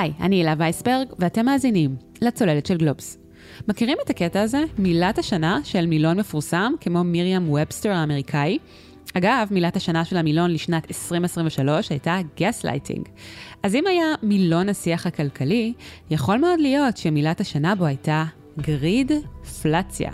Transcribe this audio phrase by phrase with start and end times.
[0.00, 3.18] היי, אני אלה וייסברג, ואתם מאזינים לצוללת של גלובס.
[3.68, 4.64] מכירים את הקטע הזה?
[4.78, 8.58] מילת השנה של מילון מפורסם, כמו מיריאם ובסטר האמריקאי.
[9.14, 13.08] אגב, מילת השנה של המילון לשנת 2023 הייתה גסלייטינג.
[13.62, 15.72] אז אם היה מילון השיח הכלכלי,
[16.10, 18.24] יכול מאוד להיות שמילת השנה בו הייתה
[18.60, 20.10] גרידפלציה.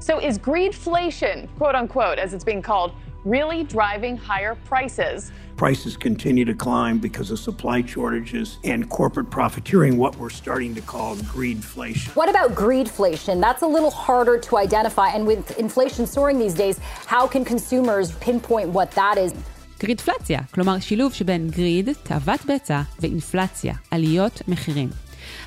[0.00, 2.92] So is greedflation, quote unquote, as it's being called,
[3.24, 5.32] really driving higher prices?
[5.64, 10.82] Prices continue to climb because of supply shortages and corporate profiteering, what we're starting to
[10.92, 12.08] call greedflation.
[12.20, 13.34] What about greedflation?
[13.46, 15.08] That's a little harder to identify.
[15.16, 16.76] And with inflation soaring these days,
[17.14, 19.32] how can consumers pinpoint what that is?
[19.80, 24.90] גרידפלציה, כלומר שילוב שבין גריד, תאוות בצע, ואינפלציה, עליות מחירים.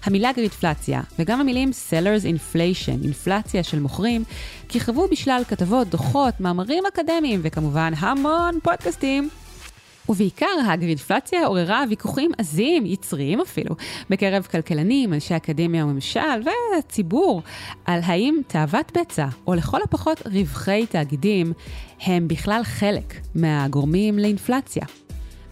[0.04, 4.24] המילה גרידפלציה, וגם המילים sellers inflation, אינפלציה של מוכרים,
[4.70, 9.30] כיכבו בשלל כתבות, דוחות, מאמרים אקדמיים, וכמובן המון פודקאסטים.
[10.10, 13.76] ובעיקר הגרידפלציה עוררה ויכוחים עזים, יצריים אפילו,
[14.10, 16.20] בקרב כלכלנים, אנשי אקדמיה וממשל
[16.74, 17.42] והציבור,
[17.86, 21.54] על האם תאוות בצע, או לכל הפחות רווחי תאגידים,
[22.02, 24.84] הם בכלל חלק מהגורמים לאינפלציה.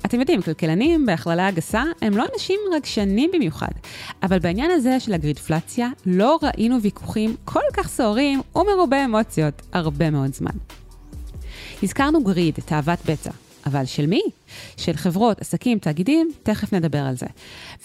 [0.05, 3.71] אתם יודעים, כלכלנים, בהכללה הגסה, הם לא אנשים רגשנים במיוחד.
[4.23, 10.33] אבל בעניין הזה של הגרידפלציה, לא ראינו ויכוחים כל כך סוערים ומרובי אמוציות הרבה מאוד
[10.33, 10.51] זמן.
[11.83, 13.44] הזכרנו גריד, תאוות בצע.
[13.65, 14.21] אבל של מי?
[14.77, 17.25] של חברות, עסקים, תאגידים, תכף נדבר על זה.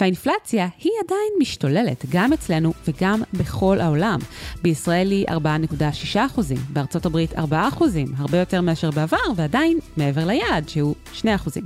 [0.01, 4.19] והאינפלציה היא עדיין משתוללת, גם אצלנו וגם בכל העולם.
[4.63, 10.69] בישראל היא 4.6 אחוזים, בארצות הברית 4 אחוזים, הרבה יותר מאשר בעבר, ועדיין מעבר ליעד,
[10.69, 11.65] שהוא 2 אחוזים.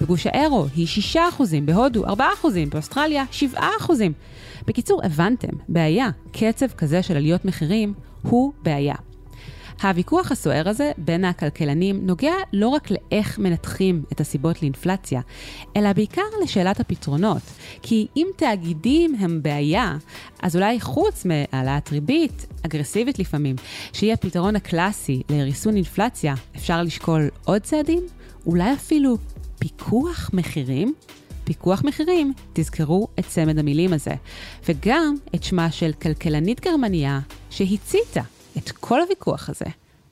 [0.00, 4.12] בגוש האירו היא 6 אחוזים, בהודו 4 אחוזים, באוסטרליה 7 אחוזים.
[4.66, 8.94] בקיצור, הבנתם, בעיה, קצב כזה של עליות מחירים הוא בעיה.
[9.82, 15.20] הוויכוח הסוער הזה בין הכלכלנים נוגע לא רק לאיך מנתחים את הסיבות לאינפלציה,
[15.76, 17.42] אלא בעיקר לשאלת הפתרונות.
[17.82, 19.96] כי אם תאגידים הם בעיה,
[20.42, 23.56] אז אולי חוץ מהעלאת ריבית, אגרסיבית לפעמים,
[23.92, 28.02] שהיא הפתרון הקלאסי לריסון אינפלציה, אפשר לשקול עוד צעדים?
[28.46, 29.16] אולי אפילו
[29.58, 30.94] פיקוח מחירים?
[31.44, 34.14] פיקוח מחירים, תזכרו את צמד המילים הזה,
[34.68, 37.20] וגם את שמה של כלכלנית גרמניה
[37.50, 38.22] שהציתה
[38.57, 39.65] את כל הוויכוח הזה.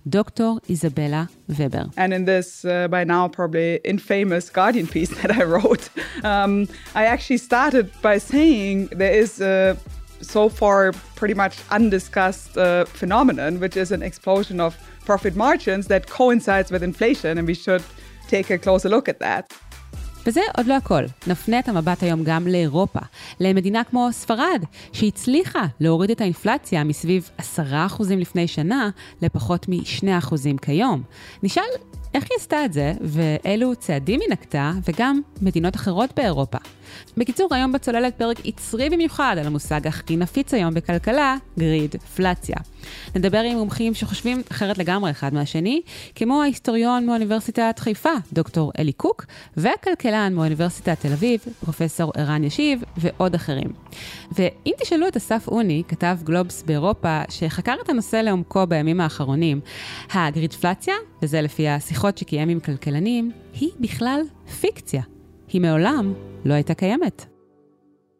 [0.07, 1.83] דוקטור איזבלה ובר.
[1.97, 5.89] And in this, uh, by now probably infamous Guardian piece that I wrote,
[6.23, 9.75] um, I actually started by saying there is a
[10.21, 14.71] so far pretty much undiscussed uh, phenomenon, which is an explosion of
[15.05, 17.83] profit margins that coincides with inflation, and we should
[18.27, 19.43] take a closer look at that.
[20.26, 21.04] וזה עוד לא הכל.
[21.26, 23.00] נפנה את המבט היום גם לאירופה,
[23.40, 27.62] למדינה כמו ספרד, שהצליחה להוריד את האינפלציה מסביב 10%
[28.16, 28.90] לפני שנה
[29.22, 31.02] לפחות מ-2% כיום.
[31.42, 31.62] נשאל
[32.14, 36.58] איך היא עשתה את זה, ואילו צעדים היא נקטה, וגם מדינות אחרות באירופה.
[37.16, 42.56] בקיצור, היום בצוללת פרק יצרי במיוחד על המושג הכי נפיץ היום בכלכלה, גרידפלציה.
[43.14, 45.82] נדבר עם מומחים שחושבים אחרת לגמרי אחד מהשני,
[46.14, 49.24] כמו ההיסטוריון מאוניברסיטת חיפה, דוקטור אלי קוק,
[49.56, 53.72] והכלכלן מאוניברסיטת תל אביב, פרופסור ערן ישיב, ועוד אחרים.
[54.32, 59.60] ואם תשאלו את אסף אוני, כתב גלובס באירופה, שחקר את הנושא לעומקו בימים האחרונים,
[60.12, 64.20] הגרידפלציה, וזה לפי השיחות שקיים עם כלכלנים, היא בכלל
[64.60, 65.02] פיקציה.
[65.48, 66.14] היא מעולם
[66.44, 67.26] לא הייתה קיימת.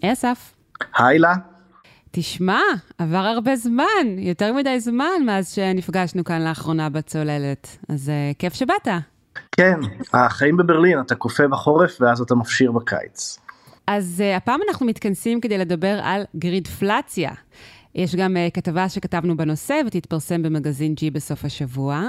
[0.03, 0.55] היי אסף.
[0.97, 1.35] היי לה.
[2.11, 2.61] תשמע,
[2.99, 8.89] עבר הרבה זמן, יותר מדי זמן מאז שנפגשנו כאן לאחרונה בצוללת, אז uh, כיף שבאת.
[9.53, 9.81] כן,
[10.15, 13.39] החיים בברלין, אתה קופא בחורף ואז אתה מפשיר בקיץ.
[13.87, 17.31] אז uh, הפעם אנחנו מתכנסים כדי לדבר על גרידפלציה.
[17.95, 22.09] יש גם uh, כתבה שכתבנו בנושא ותתפרסם במגזין G בסוף השבוע.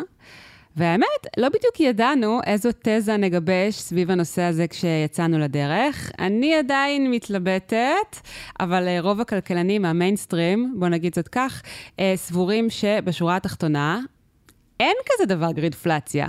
[0.75, 6.11] והאמת, לא בדיוק ידענו איזו תזה נגבש סביב הנושא הזה כשיצאנו לדרך.
[6.19, 8.17] אני עדיין מתלבטת,
[8.59, 11.61] אבל אה, רוב הכלכלנים מהמיינסטרים, בוא נגיד זאת כך,
[11.99, 13.99] אה, סבורים שבשורה התחתונה,
[14.79, 16.27] אין כזה דבר גרידפלציה.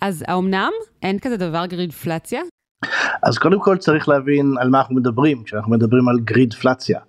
[0.00, 0.70] אז האומנם
[1.02, 2.42] אין כזה דבר גרידפלציה?
[3.22, 7.00] אז קודם כל צריך להבין על מה אנחנו מדברים כשאנחנו מדברים על גרידפלציה.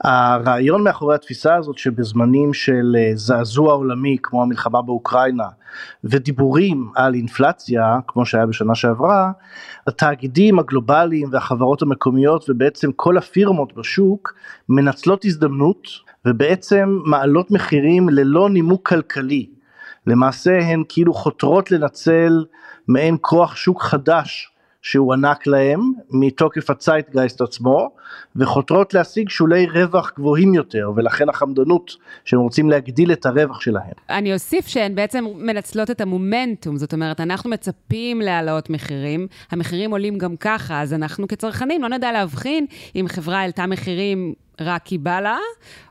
[0.00, 5.48] הרעיון מאחורי התפיסה הזאת שבזמנים של אה, זעזוע עולמי כמו המלחמה באוקראינה
[6.04, 9.32] ודיבורים על אינפלציה כמו שהיה בשנה שעברה,
[9.86, 14.34] התאגידים הגלובליים והחברות המקומיות ובעצם כל הפירמות בשוק
[14.68, 15.88] מנצלות הזדמנות
[16.24, 19.46] ובעצם מעלות מחירים ללא נימוק כלכלי.
[20.06, 22.44] למעשה הן כאילו חותרות לנצל
[22.88, 24.55] מעין כוח שוק חדש
[24.86, 25.80] שהוענק להם
[26.10, 27.90] מתוקף הצייטגייסט עצמו
[28.36, 33.92] וחותרות להשיג שולי רווח גבוהים יותר ולכן החמדנות שהם רוצים להגדיל את הרווח שלהם.
[34.10, 40.18] אני אוסיף שהן בעצם מנצלות את המומנטום, זאת אומרת אנחנו מצפים להעלאות מחירים, המחירים עולים
[40.18, 42.66] גם ככה אז אנחנו כצרכנים לא נדע להבחין
[42.96, 45.38] אם חברה העלתה מחירים רק כי בא לה,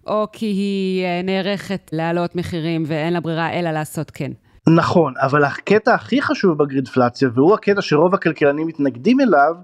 [0.07, 4.31] או כי היא אה, נערכת להעלות מחירים ואין לה ברירה אלא לעשות כן.
[4.69, 9.56] נכון, אבל הקטע הכי חשוב בגרידפלציה, והוא הקטע שרוב הכלכלנים מתנגדים אליו,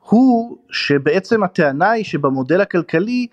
[0.00, 3.26] הוא שבעצם הטענה היא שבמודל הכלכלי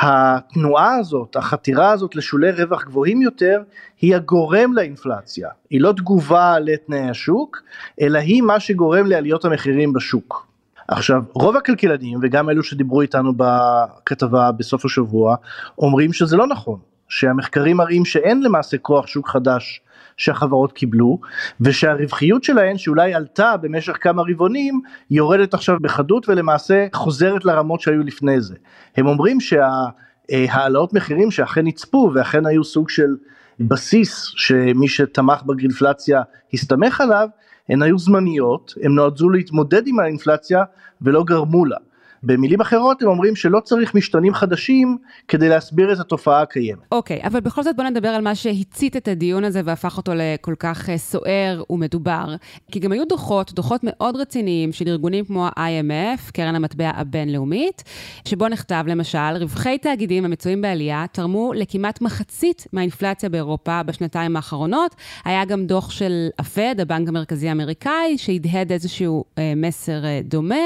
[0.00, 3.62] התנועה הזאת, החתירה הזאת לשולי רווח גבוהים יותר,
[4.00, 5.48] היא הגורם לאינפלציה.
[5.70, 7.62] היא לא תגובה לתנאי השוק,
[8.00, 10.46] אלא היא מה שגורם לעליות המחירים בשוק.
[10.88, 15.36] עכשיו רוב הכלכלנים וגם אלו שדיברו איתנו בכתבה בסוף השבוע
[15.78, 16.78] אומרים שזה לא נכון
[17.08, 19.80] שהמחקרים מראים שאין למעשה כוח שוק חדש
[20.16, 21.20] שהחברות קיבלו
[21.60, 24.80] ושהרווחיות שלהן שאולי עלתה במשך כמה רבעונים
[25.10, 28.54] יורדת עכשיו בחדות ולמעשה חוזרת לרמות שהיו לפני זה.
[28.96, 33.16] הם אומרים שהעלאות מחירים שאכן נצפו ואכן היו סוג של
[33.60, 36.22] בסיס שמי שתמך בגרינפלציה
[36.54, 37.28] הסתמך עליו
[37.68, 40.64] הן היו זמניות, הן נועדו להתמודד עם האינפלציה
[41.02, 41.76] ולא גרמו לה.
[42.22, 44.98] במילים אחרות הם אומרים שלא צריך משתנים חדשים
[45.28, 46.78] כדי להסביר את התופעה הקיימת.
[46.92, 50.12] אוקיי, okay, אבל בכל זאת בוא נדבר על מה שהצית את הדיון הזה והפך אותו
[50.14, 52.34] לכל כך אה, סוער ומדובר.
[52.72, 57.82] כי גם היו דוחות, דוחות מאוד רציניים של ארגונים כמו ה-IMF, קרן המטבע הבינלאומית,
[58.28, 64.94] שבו נכתב למשל, רווחי תאגידים המצויים בעלייה תרמו לכמעט מחצית מהאינפלציה באירופה בשנתיים האחרונות.
[65.24, 70.64] היה גם דוח של הפד, הבנק המרכזי האמריקאי, שהדהד איזשהו אה, מסר אה, דומה,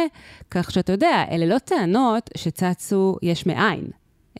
[0.51, 3.85] כך שאתה יודע, אלה אלה לא טענות שצצו יש מאין.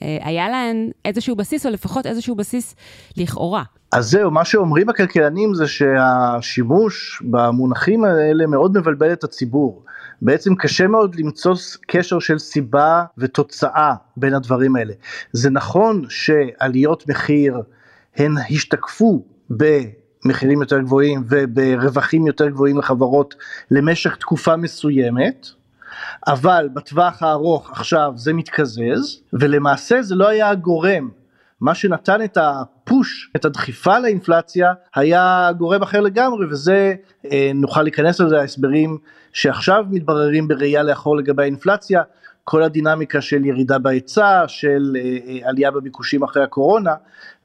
[0.03, 2.75] אה, היה להן איזשהו בסיס, או לפחות איזשהו בסיס
[3.17, 3.63] לכאורה.
[3.93, 9.83] אז זהו, מה שאומרים הכלכלנים זה שהשימוש במונחים האלה מאוד מבלבל את הציבור.
[10.23, 11.55] בעצם קשה מאוד למצוא
[11.87, 14.95] קשר של סיבה ותוצאה בין הדברים האלה.
[15.33, 17.63] זה נכון שעליות מחיר
[18.17, 23.35] הן השתקפו במחירים יותר גבוהים וברווחים יותר גבוהים לחברות
[23.71, 25.47] למשך תקופה מסוימת,
[26.27, 31.11] אבל בטווח הארוך עכשיו זה מתקזז ולמעשה זה לא היה הגורם.
[31.61, 36.95] מה שנתן את הפוש, את הדחיפה לאינפלציה, היה גורם אחר לגמרי, וזה,
[37.33, 38.99] אה, נוכל להיכנס לזה, ההסברים
[39.33, 42.03] שעכשיו מתבררים בראייה לאחור לגבי האינפלציה,
[42.45, 46.95] כל הדינמיקה של ירידה בהיצע, של אה, אה, עלייה בביקושים אחרי הקורונה,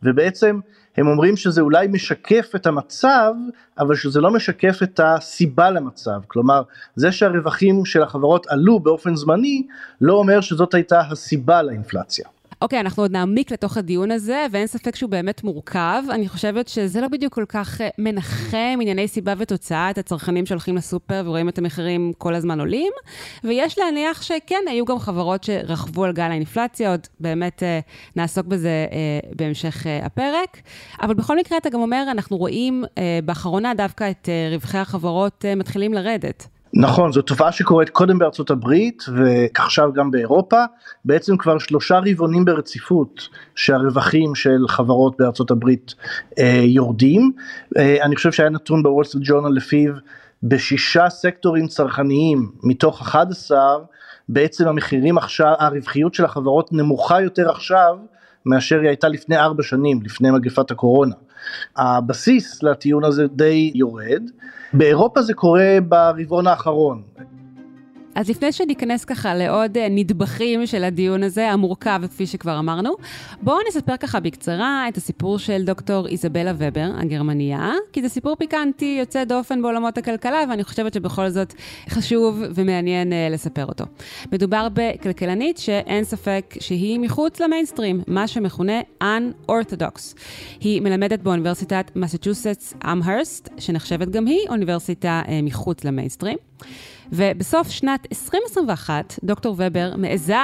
[0.03, 0.59] ובעצם
[0.97, 3.33] הם אומרים שזה אולי משקף את המצב,
[3.79, 6.19] אבל שזה לא משקף את הסיבה למצב.
[6.27, 6.61] כלומר,
[6.95, 9.67] זה שהרווחים של החברות עלו באופן זמני,
[10.01, 12.25] לא אומר שזאת הייתה הסיבה לאינפלציה.
[12.61, 16.03] אוקיי, אנחנו עוד נעמיק לתוך הדיון הזה, ואין ספק שהוא באמת מורכב.
[16.09, 20.75] אני חושבת שזה לא בדיוק כל כך אה, מנחם ענייני סיבה ותוצאה, את הצרכנים שהולכים
[20.75, 22.91] לסופר ורואים את המחירים כל הזמן עולים,
[23.43, 27.79] ויש להניח שכן, היו גם חברות שרכבו על גל האינפלציה, עוד באמת אה,
[28.15, 30.57] נעסוק בזה אה, בהמשך אה, הפרק.
[31.01, 35.45] אבל בכל מקרה, אתה גם אומר, אנחנו רואים אה, באחרונה דווקא את אה, רווחי החברות
[35.45, 36.47] אה, מתחילים לרדת.
[36.73, 40.63] נכון זו תופעה שקורית קודם בארצות הברית ועכשיו גם באירופה.
[41.05, 45.95] בעצם כבר שלושה רבעונים ברציפות שהרווחים של חברות בארצות הברית
[46.39, 47.31] אה, יורדים.
[47.77, 49.93] אה, אני חושב שהיה נתון בוול סטריט ג'ורנל לפיו
[50.43, 53.59] בשישה סקטורים צרכניים מתוך 11
[54.29, 57.97] בעצם המחירים עכשיו הרווחיות של החברות נמוכה יותר עכשיו
[58.45, 61.15] מאשר היא הייתה לפני ארבע שנים לפני מגפת הקורונה.
[61.77, 64.23] הבסיס לטיעון הזה די יורד.
[64.73, 67.01] באירופה זה קורה ברבעון האחרון.
[68.15, 72.95] אז לפני שניכנס ככה לעוד אה, נדבכים של הדיון הזה, המורכב, כפי שכבר אמרנו,
[73.41, 78.97] בואו נספר ככה בקצרה את הסיפור של דוקטור איזבלה ובר, הגרמניה, כי זה סיפור פיקנטי,
[78.99, 81.53] יוצא דופן בעולמות הכלכלה, ואני חושבת שבכל זאת
[81.89, 83.85] חשוב ומעניין uh, לספר אותו.
[84.31, 90.15] מדובר בכלכלנית שאין ספק שהיא מחוץ למיינסטרים, מה שמכונה Unorthodox.
[90.59, 96.37] היא מלמדת באוניברסיטת מסצ'וסטס אמהרסט, שנחשבת גם היא אוניברסיטה uh, מחוץ למיינסטרים.
[97.11, 100.35] ובסוף שנת 2021, דוקטור ובר מעיזה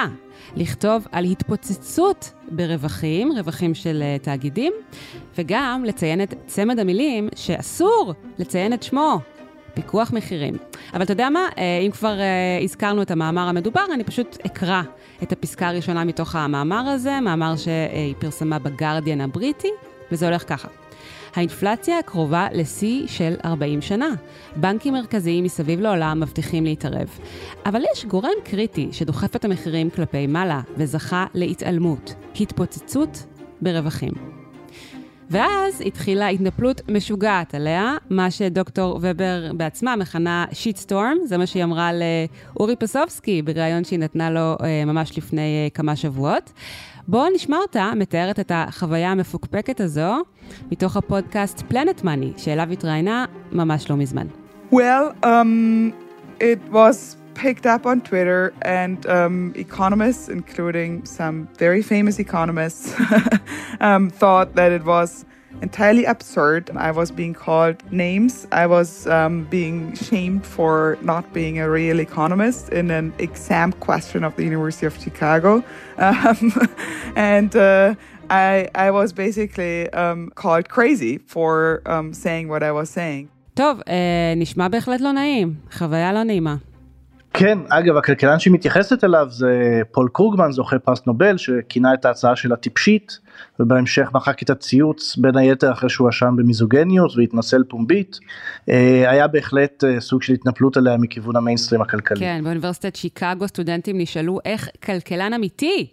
[0.56, 4.72] לכתוב על התפוצצות ברווחים, רווחים של uh, תאגידים,
[5.38, 9.18] וגם לציין את צמד המילים שאסור לציין את שמו,
[9.74, 10.56] פיקוח מחירים.
[10.94, 14.82] אבל אתה יודע מה, אה, אם כבר uh, הזכרנו את המאמר המדובר, אני פשוט אקרא
[15.22, 19.70] את הפסקה הראשונה מתוך המאמר הזה, מאמר שהיא פרסמה בגרדיאן הבריטי,
[20.12, 20.68] וזה הולך ככה.
[21.38, 24.08] האינפלציה קרובה לשיא של 40 שנה.
[24.56, 27.18] בנקים מרכזיים מסביב לעולם מבטיחים להתערב.
[27.66, 33.26] אבל יש גורם קריטי שדוחף את המחירים כלפי מעלה וזכה להתעלמות, התפוצצות
[33.60, 34.12] ברווחים.
[35.30, 41.64] ואז התחילה התנפלות משוגעת עליה, מה שדוקטור ובר בעצמה מכנה שיט סטורם, זה מה שהיא
[41.64, 46.52] אמרה לאורי פסובסקי בריאיון שהיא נתנה לו אה, ממש לפני אה, כמה שבועות.
[47.07, 50.23] בואו נשמע אותה מתארת את החוויה המפוקפקת הזו
[50.71, 54.27] מתוך הפודקאסט פלנט מאני, שאליו התראיינה ממש לא מזמן.
[54.71, 55.93] Well, um,
[56.39, 62.93] it was picked up on Twitter, and um, economists, including some very famous economists,
[63.81, 65.25] um, thought that it was
[65.62, 66.70] entirely absurd.
[66.76, 68.46] I was being called names.
[68.52, 74.24] I was um, being shamed for not being a real economist in an exam question
[74.24, 75.62] of the University of Chicago.
[75.98, 76.52] Um,
[77.16, 77.94] and uh,
[78.30, 83.28] I, I was basically um, called crazy for um, saying what I was saying.
[83.54, 86.56] טוב, אה, נשמע בהחלט לא נעים, חוויה לא נעימה.
[87.32, 92.36] כן, אגב, הכלכלן שהיא מתייחסת אליו זה פול קרוגמן, זוכה פרס נובל, שכינה את ההצעה
[92.36, 93.18] שלה טיפשית,
[93.60, 98.18] ובהמשך מחק את הציוץ, בין היתר אחרי שהוא הואשם במיזוגניות והתנצל פומבית.
[98.68, 102.20] אה, היה בהחלט אה, סוג של התנפלות עליה מכיוון המיינסטרים הכלכלי.
[102.20, 105.86] כן, באוניברסיטת שיקגו סטודנטים נשאלו איך כלכלן אמיתי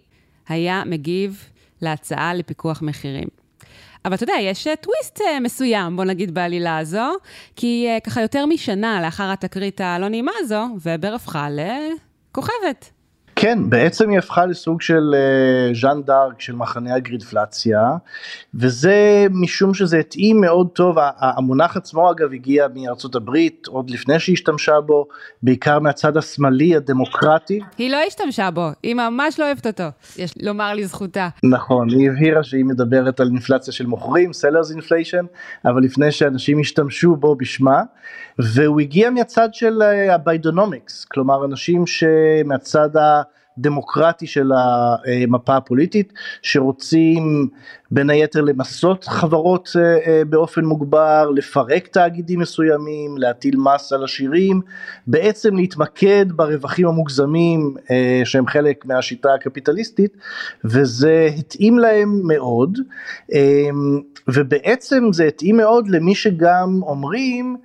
[0.48, 1.44] היה מגיב
[1.82, 3.28] להצעה לפיקוח מחירים.
[4.04, 7.12] אבל אתה יודע, יש אה, טוויסט מסוים, בוא נגיד, בעלילה הזו,
[7.56, 12.95] כי ככה יותר משנה לאחר התקרית הלא נעימה הזו, ובר הפכה לכוכבת.
[13.38, 17.80] כן, בעצם היא הפכה לסוג של אה, ז'אן דארק של מחנה ה greedflation,
[18.54, 24.32] וזה משום שזה התאים מאוד טוב, המונח עצמו אגב הגיע מארצות הברית, עוד לפני שהיא
[24.34, 25.06] השתמשה בו,
[25.42, 27.60] בעיקר מהצד השמאלי הדמוקרטי.
[27.78, 29.84] היא לא השתמשה בו, היא ממש לא אוהבת אותו,
[30.16, 31.28] יש לומר לזכותה.
[31.42, 35.24] נכון, היא הבהירה שהיא מדברת על אינפלציה של מוכרים, sellers inflation,
[35.64, 37.82] אבל לפני שאנשים השתמשו בו בשמאל,
[38.38, 43.22] והוא הגיע מהצד של ה Bidenomics, אה, כלומר אנשים שמהצד ה...
[43.58, 47.48] דמוקרטי של המפה הפוליטית שרוצים
[47.90, 54.60] בין היתר למסות חברות אה, אה, באופן מוגבר, לפרק תאגידים מסוימים, להטיל מס על עשירים,
[55.06, 60.16] בעצם להתמקד ברווחים המוגזמים אה, שהם חלק מהשיטה הקפיטליסטית
[60.64, 62.78] וזה התאים להם מאוד
[64.28, 67.56] ובעצם זה התאים מאוד למי שגם אומרים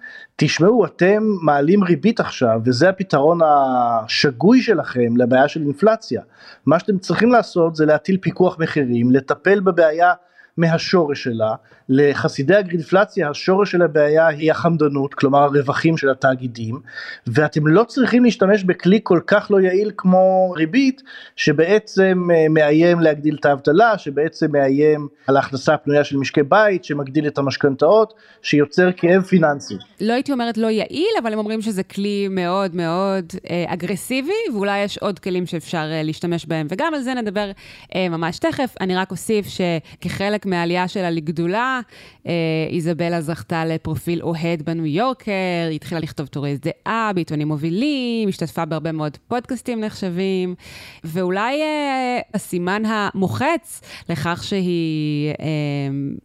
[0.44, 6.22] תשמעו אתם מעלים ריבית עכשיו וזה הפתרון השגוי שלכם לבעיה של אינפלציה.
[6.66, 10.14] מה שאתם צריכים לעשות זה להטיל פיקוח מחירים לטפל בבעיה
[10.58, 11.56] מהשורש שלה.
[11.94, 16.80] לחסידי הגרינפלציה השורש של הבעיה היא החמדנות, כלומר הרווחים של התאגידים,
[17.28, 21.02] ואתם לא צריכים להשתמש בכלי כל כך לא יעיל כמו ריבית,
[21.36, 27.28] שבעצם אה, מאיים להגדיל את האבטלה, שבעצם מאיים על ההכנסה הפנויה של משקי בית, שמגדיל
[27.28, 29.76] את המשכנתאות, שיוצר כאב פיננסי.
[30.02, 34.84] לא הייתי אומרת לא יעיל, אבל הם אומרים שזה כלי מאוד מאוד אה, אגרסיבי, ואולי
[34.84, 37.52] יש עוד כלים שאפשר אה, להשתמש בהם, וגם על זה נדבר
[37.96, 38.76] ממש תכף.
[38.82, 41.80] אני רק אוסיף שכחלק מהעלייה שלה לגדולה,
[42.28, 42.32] אה,
[42.70, 45.32] איזבלה זכתה לפרופיל אוהד בניו יורקר,
[45.70, 50.56] היא התחילה לכתוב טורי דעה בעיתונים מובילים, השתתפה בהרבה מאוד פודקאסטים נחשבים,
[51.04, 55.46] ואולי אה, הסימן המוחץ לכך שהיא אה,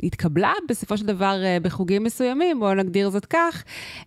[0.02, 3.64] התקבלה בסופו של דבר אה, בחוגים מסוימים, בואו נגדיר זאת כך,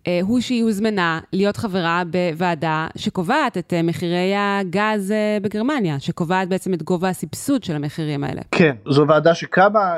[0.07, 6.49] אה, הוא שהיא הוזמנה להיות חברה בוועדה שקובעת את אה, מחירי הגז אה, בגרמניה, שקובעת
[6.49, 8.41] בעצם את גובה הסבסוד של המחירים האלה.
[8.51, 9.95] כן, זו ועדה שקמה,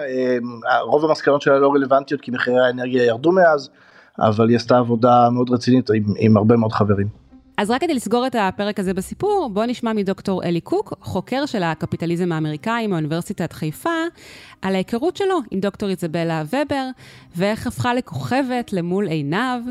[0.82, 3.70] רוב המסקנות שלה לא רלוונטיות כי מחירי האנרגיה ירדו מאז,
[4.20, 7.22] אבל היא עשתה עבודה מאוד רצינית עם, עם הרבה מאוד חברים.
[7.58, 11.64] אז רק כדי לסגור את הפרק הזה בסיפור, בואו נשמע מדוקטור אלי קוק, חוקר של
[11.64, 13.90] הקפיטליזם האמריקאי מאוניברסיטת חיפה,
[14.62, 16.90] על ההיכרות שלו עם דוקטור איזבלה ובר,
[17.36, 19.62] ואיך הפכה לכוכבת למול עיניו.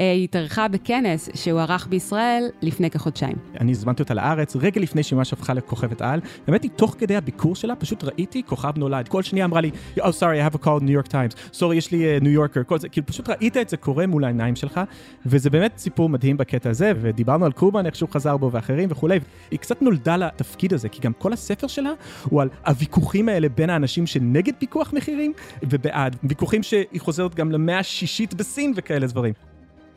[0.00, 3.36] אה, היא התארחה בכנס שהוא ערך בישראל לפני כחודשיים.
[3.60, 6.20] אני הזמנתי אותה לארץ רגע לפני שהיא ממש הפכה לכוכבת על.
[6.46, 9.08] באמת, תוך כדי הביקור שלה פשוט ראיתי כוכב נולד.
[9.08, 11.56] כל שנייה אמרה לי, Oh, sorry, I have a call New York Times.
[11.56, 12.88] sorry, יש לי ניו uh, יורקר, כל זה.
[12.88, 14.80] כאילו, פשוט ראית את זה קורה מול העיניים שלך,
[15.26, 19.18] וזה באמת סיפור מדהים בקטע הזה, ודיברנו על קובן, איך שהוא חזר בו ואחרים וכולי.
[19.50, 21.90] היא קצת נולדה לתפקיד הזה, כי גם כל הספר שלה
[22.24, 25.32] הוא על הוויכוחים האלה בין האנשים שנגד נגד פיקוח מחירים
[25.62, 26.16] ובעד.
[26.24, 29.34] ויכוחים שהיא חוזרת גם למאה השישית בסין וכאלה דברים.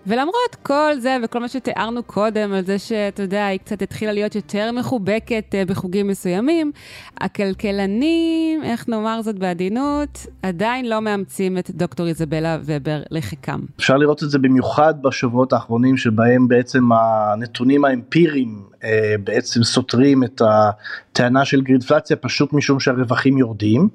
[0.07, 4.35] ולמרות כל זה וכל מה שתיארנו קודם על זה שאתה יודע, היא קצת התחילה להיות
[4.35, 6.71] יותר מחובקת אה, בחוגים מסוימים,
[7.17, 13.59] הכלכלנים, איך נאמר זאת בעדינות, עדיין לא מאמצים את דוקטור איזבלה ובר לחיקם.
[13.77, 20.41] אפשר לראות את זה במיוחד בשבועות האחרונים שבהם בעצם הנתונים האמפיריים אה, בעצם סותרים את
[20.41, 23.89] הטענה של greedflation פשוט משום שהרווחים יורדים,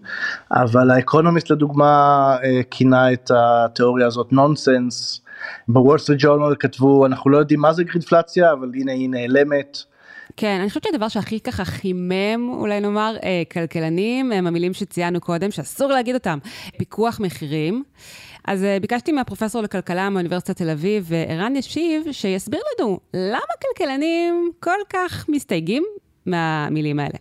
[0.51, 1.87] אבל האקונומיסט לדוגמה
[2.45, 5.21] אה, כינה את התיאוריה הזאת nonsense.
[5.69, 9.79] בוול סטריט ג'ורנל כתבו אנחנו לא יודעים מה זה greedflation אבל הנה היא נעלמת.
[10.37, 15.51] כן, אני חושבת שהדבר שהכי ככה חימם, אולי נאמר, אה, כלכלנים, הם המילים שציינו קודם,
[15.51, 16.39] שאסור להגיד אותם,
[16.79, 17.83] פיקוח מחירים.
[18.45, 24.79] אז אה, ביקשתי מהפרופסור לכלכלה מאוניברסיטת תל אביב, ערן ישיב, שיסביר לנו למה כלכלנים כל
[24.93, 25.85] כך מסתייגים
[26.27, 27.19] מהמילים האלה.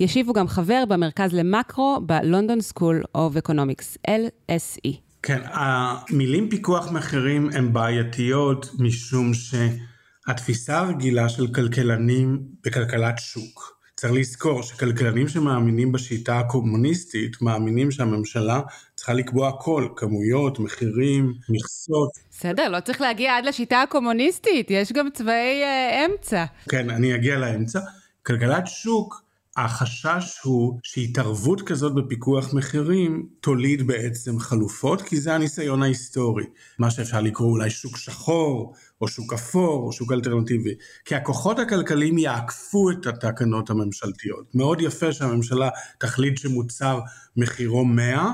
[0.00, 5.05] ישיב הוא גם חבר במרכז למקרו ב London School of Economics, LSE.
[5.26, 14.62] כן, המילים פיקוח מחירים הן בעייתיות משום שהתפיסה הרגילה של כלכלנים בכלכלת שוק, צריך לזכור
[14.62, 18.60] שכלכלנים שמאמינים בשיטה הקומוניסטית, מאמינים שהממשלה
[18.96, 22.10] צריכה לקבוע הכל, כמויות, מחירים, מכסות.
[22.30, 26.44] בסדר, לא צריך להגיע עד לשיטה הקומוניסטית, יש גם צבעי uh, אמצע.
[26.68, 27.80] כן, אני אגיע לאמצע.
[28.22, 29.25] כלכלת שוק,
[29.56, 36.44] החשש הוא שהתערבות כזאת בפיקוח מחירים תוליד בעצם חלופות, כי זה הניסיון ההיסטורי.
[36.78, 40.74] מה שאפשר לקרוא אולי שוק שחור, או שוק אפור, או שוק אלטרנטיבי.
[41.04, 44.54] כי הכוחות הכלכליים יעקפו את התקנות הממשלתיות.
[44.54, 47.00] מאוד יפה שהממשלה תחליט שמוצר
[47.36, 48.30] מחירו 100,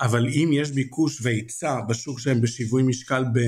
[0.00, 3.38] אבל אם יש ביקוש והיצע בשוק שהם בשיווי משקל ב...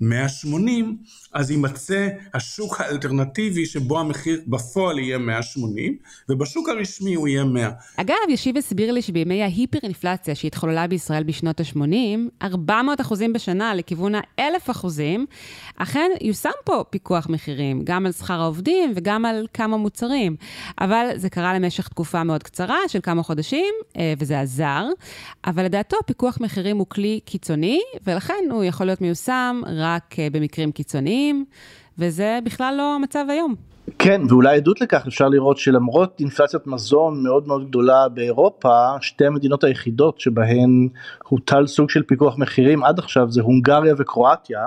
[0.00, 0.96] 180,
[1.32, 5.96] אז יימצא השוק האלטרנטיבי שבו המחיר בפועל יהיה 180,
[6.28, 7.70] ובשוק הרשמי הוא יהיה 100.
[7.96, 14.70] אגב, ישיב הסביר לי שבימי ההיפר-אינפלציה שהתחוללה בישראל בשנות ה-80, 400 אחוזים בשנה לכיוון ה-1,000
[14.70, 15.26] אחוזים,
[15.76, 20.36] אכן יושם פה פיקוח מחירים, גם על שכר העובדים וגם על כמה מוצרים.
[20.80, 24.86] אבל זה קרה למשך תקופה מאוד קצרה, של כמה חודשים, אה, וזה עזר.
[25.46, 29.85] אבל לדעתו, פיקוח מחירים הוא כלי קיצוני, ולכן הוא יכול להיות מיושם רק
[30.18, 31.44] אה, במקרים קיצוניים,
[31.98, 33.54] וזה בכלל לא המצב היום.
[33.98, 39.64] כן, ואולי עדות לכך אפשר לראות שלמרות אינפלציית מזון מאוד מאוד גדולה באירופה, שתי המדינות
[39.64, 40.88] היחידות שבהן
[41.28, 44.60] הוטל סוג של פיקוח מחירים עד עכשיו זה הונגריה וקרואטיה.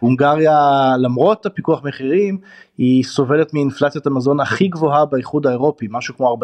[0.00, 0.58] הונגריה
[0.98, 2.38] למרות הפיקוח מחירים
[2.78, 6.36] היא סובלת מאינפלציית המזון הכי גבוהה באיחוד האירופי משהו כמו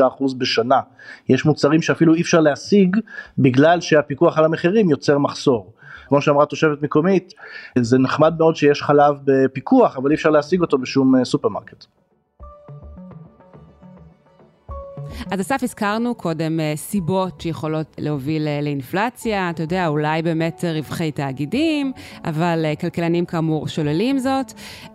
[0.00, 0.80] 45% בשנה
[1.28, 2.96] יש מוצרים שאפילו אי אפשר להשיג
[3.38, 5.72] בגלל שהפיקוח על המחירים יוצר מחסור.
[6.14, 7.32] כמו שאמרה תושבת מקומית,
[7.78, 11.84] זה נחמד מאוד שיש חלב בפיקוח, אבל אי אפשר להשיג אותו בשום אה, סופרמרקט.
[15.30, 21.12] אז אסף, הזכרנו קודם אה, סיבות שיכולות להוביל אה, לאינפלציה, אתה יודע, אולי באמת רווחי
[21.12, 21.92] תאגידים,
[22.24, 24.52] אבל כלכלנים כאמור שוללים זאת.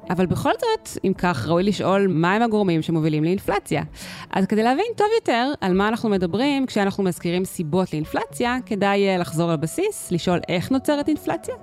[0.09, 3.83] אבל בכל זאת, אם כך, ראוי לשאול מהם הגורמים שמובילים לאינפלציה.
[4.31, 9.51] אז כדי להבין טוב יותר על מה אנחנו מדברים כשאנחנו מזכירים סיבות לאינפלציה, כדאי לחזור
[9.51, 11.55] לבסיס, לשאול איך נוצרת אינפלציה.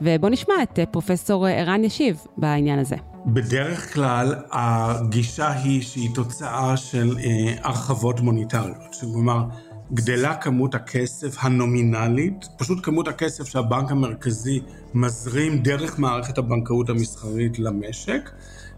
[0.00, 2.96] ובואו נשמע את פרופסור ערן ישיב בעניין הזה.
[3.26, 9.44] בדרך כלל הגישה היא שהיא תוצאה של אה, הרחבות מוניטריות, כלומר
[9.92, 14.60] גדלה כמות הכסף הנומינלית, פשוט כמות הכסף שהבנק המרכזי
[14.94, 18.30] מזרים דרך מערכת הבנקאות המסחרית למשק,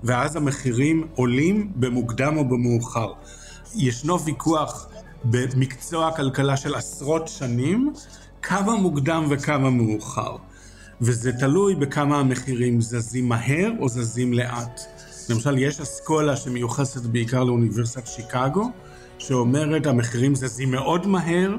[0.02, 3.12] ואז המחירים עולים במוקדם או במאוחר.
[3.74, 4.88] ישנו ויכוח
[5.24, 7.92] במקצוע הכלכלה של עשרות שנים,
[8.42, 10.36] כמה מוקדם וכמה מאוחר.
[11.00, 14.80] וזה תלוי בכמה המחירים זזים מהר או זזים לאט.
[15.28, 18.70] למשל, יש אסכולה שמיוחסת בעיקר לאוניברסיטת שיקגו,
[19.18, 21.56] שאומרת המחירים זזים מאוד מהר,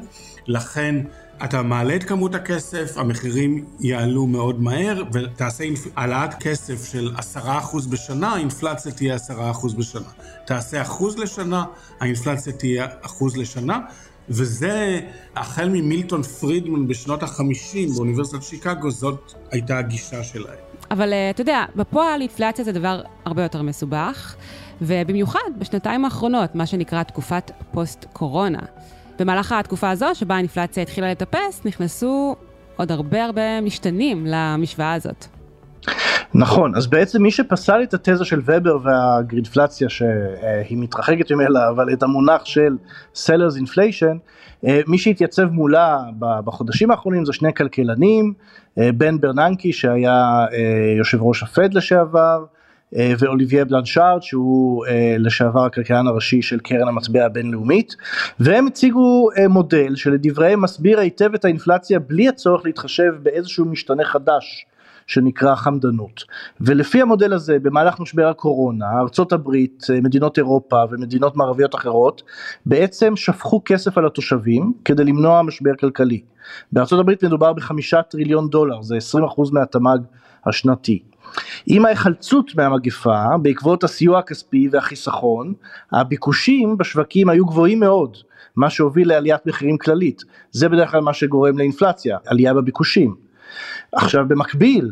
[0.48, 0.96] לכן
[1.44, 5.64] אתה מעלה את כמות הכסף, המחירים יעלו מאוד מהר, ותעשה
[5.96, 10.10] העלאת כסף של עשרה אחוז בשנה, האינפלציה תהיה עשרה אחוז בשנה.
[10.46, 11.64] תעשה אחוז לשנה,
[12.00, 13.80] האינפלציה תהיה אחוז לשנה,
[14.30, 15.00] וזה,
[15.36, 20.56] החל ממילטון פרידמן בשנות ה-50 באוניברסיטת שיקגו, זאת הייתה הגישה שלהם.
[20.92, 24.36] אבל אה, אתה יודע, בפועל אינפלציה זה דבר הרבה יותר מסובך,
[24.82, 28.60] ובמיוחד בשנתיים האחרונות, מה שנקרא תקופת פוסט-קורונה.
[29.20, 32.36] במהלך התקופה הזו, שבה האינפלציה התחילה לטפס, נכנסו
[32.76, 35.41] עוד הרבה הרבה משתנים למשוואה הזאת.
[36.34, 41.94] נכון אז בעצם מי שפסל את התזה של ובר וה greedflation שהיא מתרחקת ממנה אבל
[41.94, 42.78] את המונח של
[43.16, 44.18] sellers inflation
[44.64, 48.34] מי שהתייצב מולה בחודשים האחרונים זה שני כלכלנים
[48.80, 52.46] אה, בן ברננקי שהיה אה, יושב ראש הפד לשעבר
[52.96, 54.86] אה, ואוליביה בלנשאר שהוא
[55.20, 57.96] לשעבר הכלכלן הראשי של קרן המטבע הבינלאומית
[58.40, 64.66] והם הציגו מודל שלדבריהם מסביר היטב את האינפלציה בלי הצורך להתחשב באיזשהו משתנה חדש
[65.12, 66.24] שנקרא חמדנות.
[66.62, 72.22] ולפי המודל הזה במהלך משבר הקורונה ארצות הברית, מדינות אירופה ומדינות מערביות אחרות
[72.66, 76.22] בעצם שפכו כסף על התושבים כדי למנוע משבר כלכלי.
[76.72, 78.98] בארצות הברית מדובר בחמישה טריליון דולר, זה
[79.38, 80.00] 20% מהתמ"ג
[80.46, 81.00] השנתי.
[81.66, 85.54] עם ההיחלצות מהמגפה בעקבות הסיוע הכספי והחיסכון
[85.92, 88.18] הביקושים בשווקים היו גבוהים מאוד
[88.56, 90.22] מה שהוביל לעליית מחירים כללית
[90.52, 93.16] זה בדרך כלל מה שגורם לאינפלציה עלייה בביקושים
[93.92, 94.92] עכשיו במקביל,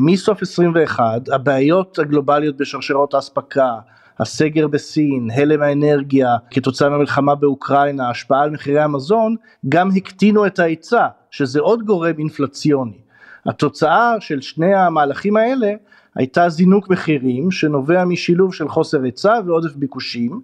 [0.00, 3.70] מסוף 21, הבעיות הגלובליות בשרשרות האספקה,
[4.18, 9.36] הסגר בסין, הלם האנרגיה, כתוצאה מהמלחמה באוקראינה, השפעה על מחירי המזון,
[9.68, 12.98] גם הקטינו את ההיצע, שזה עוד גורם אינפלציוני.
[13.46, 15.72] התוצאה של שני המהלכים האלה
[16.14, 20.40] הייתה זינוק מחירים שנובע משילוב של חוסר היצע ועודף ביקושים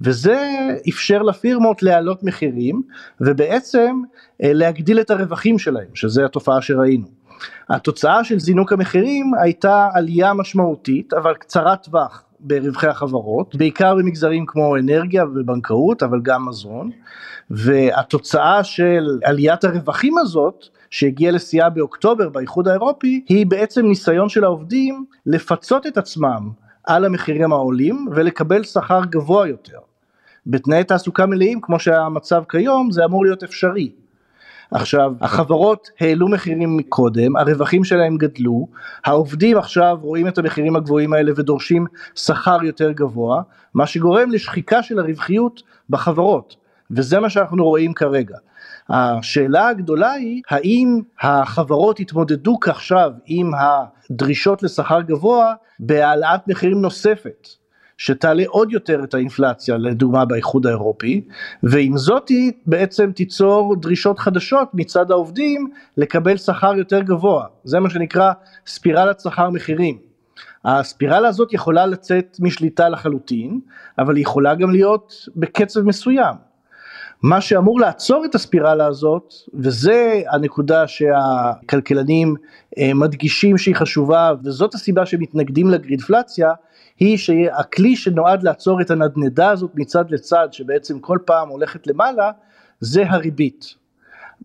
[0.00, 0.38] וזה
[0.88, 2.82] אפשר לפירמות להעלות מחירים
[3.20, 4.02] ובעצם
[4.42, 7.06] אה, להגדיל את הרווחים שלהם שזה התופעה שראינו.
[7.68, 14.76] התוצאה של זינוק המחירים הייתה עלייה משמעותית אבל קצרת טווח ברווחי החברות בעיקר במגזרים כמו
[14.76, 16.90] אנרגיה ובנקאות אבל גם מזון
[17.50, 25.04] והתוצאה של עליית הרווחים הזאת שהגיעה לשיאה באוקטובר באיחוד האירופי היא בעצם ניסיון של העובדים
[25.26, 26.50] לפצות את עצמם
[26.86, 29.78] על המחירים העולים ולקבל שכר גבוה יותר.
[30.46, 33.92] בתנאי תעסוקה מלאים כמו שהמצב כיום זה אמור להיות אפשרי.
[34.70, 38.68] עכשיו החברות העלו מחירים מקודם, הרווחים שלהם גדלו,
[39.04, 43.42] העובדים עכשיו רואים את המחירים הגבוהים האלה ודורשים שכר יותר גבוה,
[43.74, 46.56] מה שגורם לשחיקה של הרווחיות בחברות,
[46.90, 48.36] וזה מה שאנחנו רואים כרגע.
[48.90, 57.48] השאלה הגדולה היא האם החברות יתמודדו עכשיו עם הדרישות לשכר גבוה בהעלאת מחירים נוספת
[57.98, 61.24] שתעלה עוד יותר את האינפלציה לדוגמה באיחוד האירופי
[61.62, 67.90] ועם זאת היא בעצם תיצור דרישות חדשות מצד העובדים לקבל שכר יותר גבוה זה מה
[67.90, 68.32] שנקרא
[68.66, 69.98] ספירלת שכר מחירים.
[70.64, 73.60] הספירלה הזאת יכולה לצאת משליטה לחלוטין
[73.98, 76.34] אבל היא יכולה גם להיות בקצב מסוים
[77.22, 82.34] מה שאמור לעצור את הספירלה הזאת, וזה הנקודה שהכלכלנים
[82.78, 86.52] אה, מדגישים שהיא חשובה, וזאת הסיבה שמתנגדים לגרידפלציה,
[87.00, 92.30] היא שהכלי שנועד לעצור את הנדנדה הזאת מצד לצד, שבעצם כל פעם הולכת למעלה,
[92.80, 93.74] זה הריבית.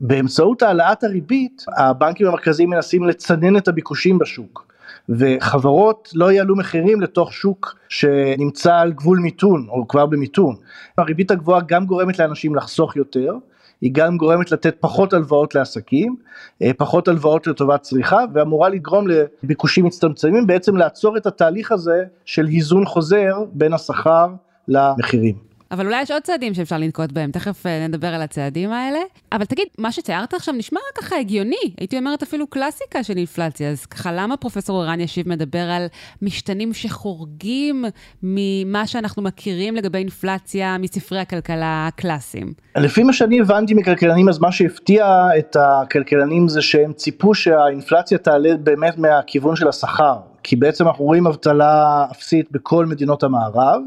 [0.01, 4.70] באמצעות העלאת הריבית, הבנקים המרכזיים מנסים לצנן את הביקושים בשוק.
[5.09, 10.55] וחברות לא יעלו מחירים לתוך שוק שנמצא על גבול מיתון או כבר במיתון.
[10.97, 13.33] הריבית הגבוהה גם גורמת לאנשים לחסוך יותר,
[13.81, 16.15] היא גם גורמת לתת פחות הלוואות לעסקים,
[16.61, 22.45] אה, פחות הלוואות לטובת צריכה ואמורה לגרום לביקושים מצטמצמים, בעצם לעצור את התהליך הזה של
[22.45, 24.27] היזון חוזר בין השכר
[24.67, 25.50] למחירים.
[25.71, 28.99] אבל אולי יש עוד צעדים שאפשר לנקוט בהם, תכף אה, נדבר על הצעדים האלה.
[29.31, 33.85] אבל תגיד, מה שתיארת עכשיו נשמע ככה הגיוני, הייתי אומרת אפילו קלאסיקה של אינפלציה, אז
[33.85, 35.85] ככה למה פרופסור ערן ישיב מדבר על
[36.21, 37.85] משתנים שחורגים
[38.23, 42.53] ממה שאנחנו מכירים לגבי אינפלציה מספרי הכלכלה הקלאסיים?
[42.77, 48.57] לפי מה שאני הבנתי מכלכלנים, אז מה שהפתיע את הכלכלנים זה שהם ציפו שהאינפלציה תעלה
[48.63, 50.15] באמת מהכיוון של השכר.
[50.43, 53.81] כי בעצם אנחנו רואים אבטלה אפסית בכל מדינות המערב,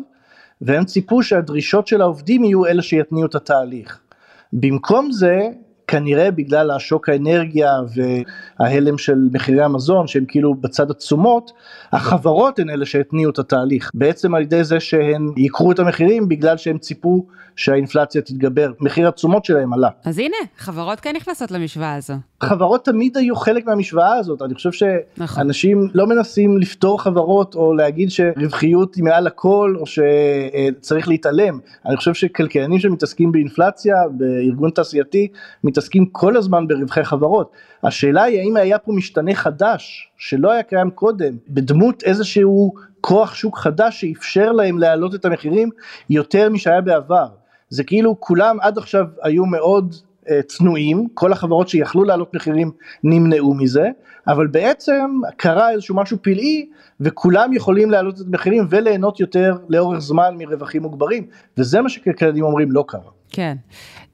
[0.60, 4.00] והם ציפו שהדרישות של העובדים יהיו אלה שיתניעו את התהליך.
[4.52, 5.48] במקום זה
[5.94, 7.72] כנראה בגלל השוק האנרגיה
[8.58, 11.52] וההלם של מחירי המזון שהם כאילו בצד התשומות,
[11.92, 16.56] החברות הן אלה שהתניעו את התהליך, בעצם על ידי זה שהן ייקרו את המחירים בגלל
[16.56, 17.26] שהם ציפו
[17.56, 19.88] שהאינפלציה תתגבר, מחיר התשומות שלהם עלה.
[20.04, 22.14] אז הנה, חברות כן נכנסות למשוואה הזו.
[22.42, 25.90] חברות תמיד היו חלק מהמשוואה הזאת, אני חושב שאנשים נכון.
[25.94, 32.14] לא מנסים לפתור חברות או להגיד שרווחיות היא מעל הכל או שצריך להתעלם, אני חושב
[32.14, 35.28] שכלכלנים שמתעסקים באינפלציה בארגון תעשייתי
[35.64, 40.90] מתעסקים כל הזמן ברווחי חברות, השאלה היא האם היה פה משתנה חדש שלא היה קיים
[40.90, 45.70] קודם בדמות איזשהו כוח שוק חדש שאפשר להם להעלות את המחירים
[46.10, 47.26] יותר משהיה בעבר.
[47.68, 52.70] זה כאילו כולם עד עכשיו היו מאוד uh, צנועים, כל החברות שיכלו להעלות מחירים
[53.04, 53.88] נמנעו מזה,
[54.28, 56.66] אבל בעצם קרה איזשהו משהו פלאי
[57.00, 61.26] וכולם יכולים להעלות את המחירים וליהנות יותר לאורך זמן מרווחים מוגברים,
[61.58, 63.10] וזה מה שכלכלנים אומרים לא קרה.
[63.30, 63.56] כן.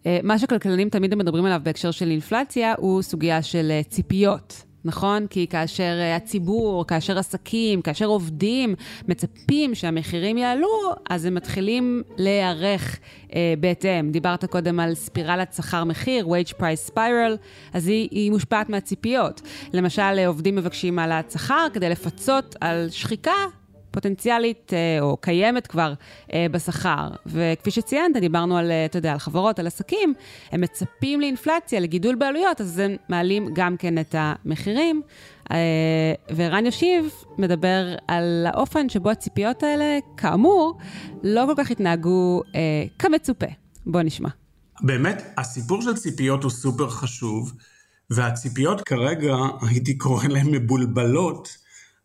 [0.07, 4.65] אה, מה שכלכלנים תמיד מדברים עליו בהקשר של אינפלציה הוא סוגיה של אה, ציפיות.
[4.85, 5.27] נכון?
[5.27, 8.75] כי כאשר אה, הציבור, כאשר עסקים, כאשר עובדים
[9.09, 12.99] מצפים שהמחירים יעלו, אז הם מתחילים להיערך
[13.35, 14.11] אה, בהתאם.
[14.11, 17.37] דיברת קודם על ספירלת שכר מחיר, wage price spiral,
[17.73, 19.41] אז היא, היא מושפעת מהציפיות.
[19.73, 23.33] למשל, עובדים מבקשים העלאת שכר כדי לפצות על שחיקה
[23.91, 25.95] פוטנציאלית אה, או קיימת כבר
[26.33, 27.09] אה, בשכר.
[27.27, 30.15] וכפי שציינת, דיברנו על, אה, אתה יודע, על חברות, על עסקים,
[30.53, 35.03] הם מצפים לאינפלציה, לגידול בעלויות, אז הם מעלים גם כן את המחירים.
[36.31, 40.79] וערן ישיב מדבר על האופן שבו הציפיות האלה, כאמור,
[41.23, 42.43] לא כל כך התנהגו
[42.99, 43.47] כמצופה.
[43.87, 44.29] בוא נשמע.
[44.81, 47.53] באמת, הסיפור של ציפיות הוא סופר חשוב,
[48.11, 49.37] והציפיות כרגע,
[49.69, 51.57] הייתי קורא להן מבולבלות,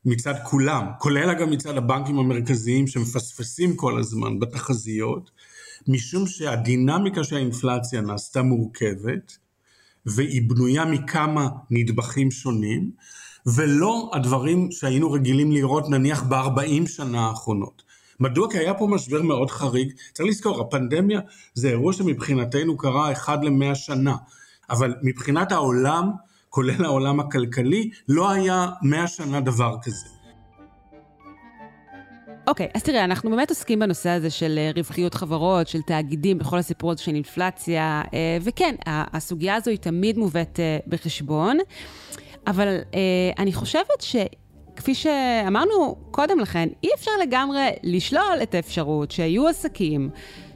[0.06, 5.32] מצד כולם, כולל אגב מצד הבנקים המרכזיים שמפספסים כל הזמן בתחזיות,
[5.88, 9.38] משום שהדינמיקה של האינפלציה נעשתה מורכבת,
[10.06, 12.91] והיא בנויה מכמה נדבכים שונים,
[13.46, 17.84] ולא הדברים שהיינו רגילים לראות נניח ב-40 שנה האחרונות.
[18.20, 18.52] מדוע?
[18.52, 19.94] כי היה פה משבר מאוד חריג.
[20.13, 21.20] צריך לזכור, הפנדמיה
[21.54, 24.15] זה אירוע שמבחינתנו קרה אחד למאה שנה,
[24.70, 26.12] אבל מבחינת העולם,
[26.56, 30.06] כולל העולם הכלכלי, לא היה מאה שנה דבר כזה.
[32.48, 36.38] אוקיי, okay, אז תראה, אנחנו באמת עוסקים בנושא הזה של אה, רווחיות חברות, של תאגידים,
[36.38, 41.58] בכל הסיפור הזה של אינפלציה, אה, וכן, הסוגיה הזו היא תמיד מובאת אה, בחשבון,
[42.48, 42.78] אבל
[43.39, 44.15] אני חושבת ש...
[44.76, 50.10] כפי שאמרנו קודם לכן, אי אפשר לגמרי לשלול את האפשרות שיהיו עסקים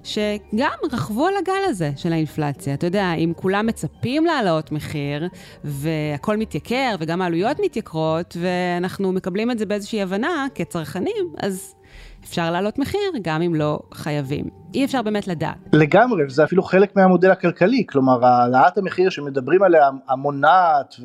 [0.04, 2.74] שגם רכבו על הגל הזה של האינפלציה.
[2.74, 5.28] אתה יודע, אם כולם מצפים להעלות מחיר,
[5.64, 11.76] והכל מתייקר, וגם העלויות מתייקרות, ואנחנו מקבלים את זה באיזושהי הבנה כצרכנים, אז
[12.24, 14.46] אפשר להעלות מחיר גם אם לא חייבים.
[14.74, 15.58] אי אפשר באמת לדעת.
[15.74, 20.96] לגמרי, וזה אפילו חלק מהמודל הכלכלי, כלומר העלאת המחיר שמדברים עליה המונעת,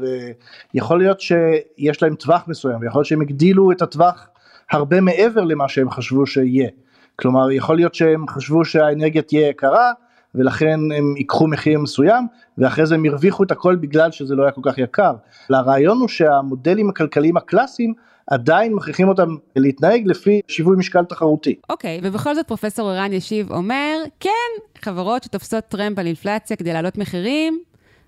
[0.74, 4.28] ויכול להיות שיש להם טווח מסוים, ויכול להיות שהם הגדילו את הטווח
[4.70, 6.68] הרבה מעבר למה שהם חשבו שיהיה.
[7.16, 9.92] כלומר יכול להיות שהם חשבו שהאנרגיה תהיה יקרה
[10.35, 12.27] ולכן הם ייקחו מחיר מסוים
[12.59, 15.14] ואחרי זה הם הרוויחו את הכל בגלל שזה לא היה כל כך יקר.
[15.50, 17.94] הרעיון הוא שהמודלים הכלכליים הקלאסיים
[18.27, 21.55] עדיין מכריחים אותם להתנהג לפי שיווי משקל תחרותי.
[21.70, 24.31] אוקיי, okay, ובכל זאת פרופסור ערן ישיב אומר, כן,
[24.83, 27.59] חברות שתופסות טרמפ על אינפלציה כדי להעלות מחירים,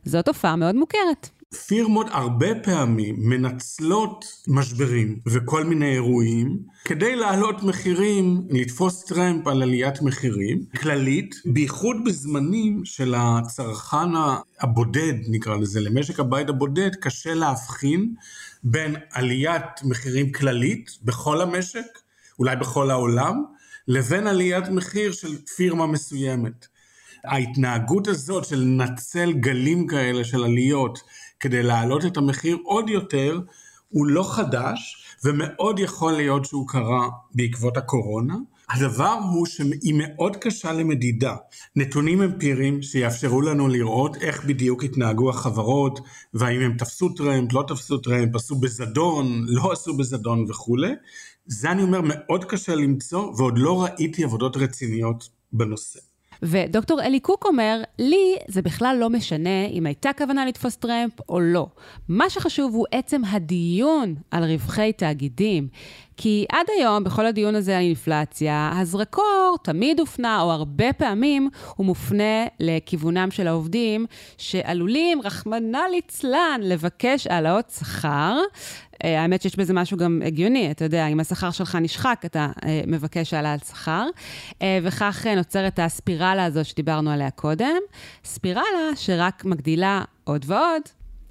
[0.04, 1.28] זו תופעה מאוד מוכרת.
[1.54, 10.02] פירמות הרבה פעמים מנצלות משברים וכל מיני אירועים כדי להעלות מחירים, לתפוס טרמפ על עליית
[10.02, 14.14] מחירים כללית, בייחוד בזמנים של הצרכן
[14.60, 18.14] הבודד, נקרא לזה, למשק הבית הבודד, קשה להבחין
[18.64, 21.86] בין עליית מחירים כללית בכל המשק,
[22.38, 23.44] אולי בכל העולם,
[23.88, 26.66] לבין עליית מחיר של פירמה מסוימת.
[27.24, 30.98] ההתנהגות הזאת של לנצל גלים כאלה של עליות
[31.40, 33.40] כדי להעלות את המחיר עוד יותר,
[33.88, 38.34] הוא לא חדש, ומאוד יכול להיות שהוא קרה בעקבות הקורונה.
[38.70, 41.36] הדבר הוא שהיא מאוד קשה למדידה.
[41.76, 46.00] נתונים אמפיריים שיאפשרו לנו לראות איך בדיוק התנהגו החברות,
[46.34, 50.92] והאם הם תפסו טרמפ, לא תפסו טרמפ, עשו בזדון, לא עשו בזדון וכולי.
[51.46, 56.00] זה אני אומר מאוד קשה למצוא, ועוד לא ראיתי עבודות רציניות בנושא.
[56.42, 61.40] ודוקטור אלי קוק אומר, לי זה בכלל לא משנה אם הייתה כוונה לתפוס טרמפ או
[61.40, 61.66] לא.
[62.08, 65.68] מה שחשוב הוא עצם הדיון על רווחי תאגידים.
[66.16, 71.86] כי עד היום, בכל הדיון הזה על אינפלציה, הזרקור תמיד הופנה, או הרבה פעמים, הוא
[71.86, 74.06] מופנה לכיוונם של העובדים,
[74.38, 78.38] שעלולים, רחמנא ליצלן, לבקש העלאות שכר.
[79.04, 82.80] אה, האמת שיש בזה משהו גם הגיוני, אתה יודע, אם השכר שלך נשחק, אתה אה,
[82.86, 84.06] מבקש העלאת שכר,
[84.62, 87.76] אה, וכך נוצרת הספירלה הזאת שדיברנו עליה קודם.
[88.24, 90.82] ספירלה שרק מגדילה עוד ועוד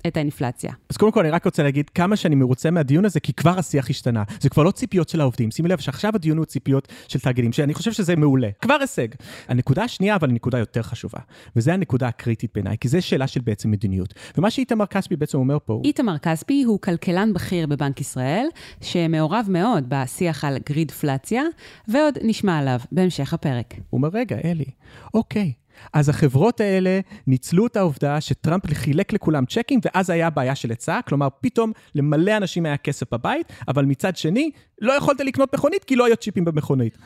[0.07, 0.71] את האינפלציה.
[0.89, 3.89] אז קודם כל אני רק רוצה להגיד כמה שאני מרוצה מהדיון הזה, כי כבר השיח
[3.89, 4.23] השתנה.
[4.39, 5.51] זה כבר לא ציפיות של העובדים.
[5.51, 8.49] שימי לב שעכשיו הדיון הוא ציפיות של תאגידים, שאני חושב שזה מעולה.
[8.61, 9.07] כבר הישג.
[9.47, 11.19] הנקודה השנייה, אבל היא נקודה יותר חשובה,
[11.55, 14.13] וזו הנקודה הקריטית בעיניי, כי זו שאלה של בעצם מדיניות.
[14.37, 15.81] ומה שאיתמר כספי בעצם אומר פה...
[15.85, 18.47] איתמר כספי הוא כלכלן בכיר בבנק ישראל,
[18.81, 21.43] שמעורב מאוד בשיח על גרידפלציה,
[21.87, 23.73] ועוד נשמע עליו בהמשך הפרק.
[23.89, 24.65] הוא אומר, רגע, אלי,
[25.13, 25.53] אוקיי,
[25.93, 30.99] אז החברות האלה ניצלו את העובדה שטראמפ חילק לכולם צ'קים, ואז היה בעיה של היצע,
[31.07, 35.95] כלומר, פתאום למלא אנשים היה כסף בבית, אבל מצד שני, לא יכולת לקנות מכונית כי
[35.95, 36.97] לא היו צ'יפים במכונית.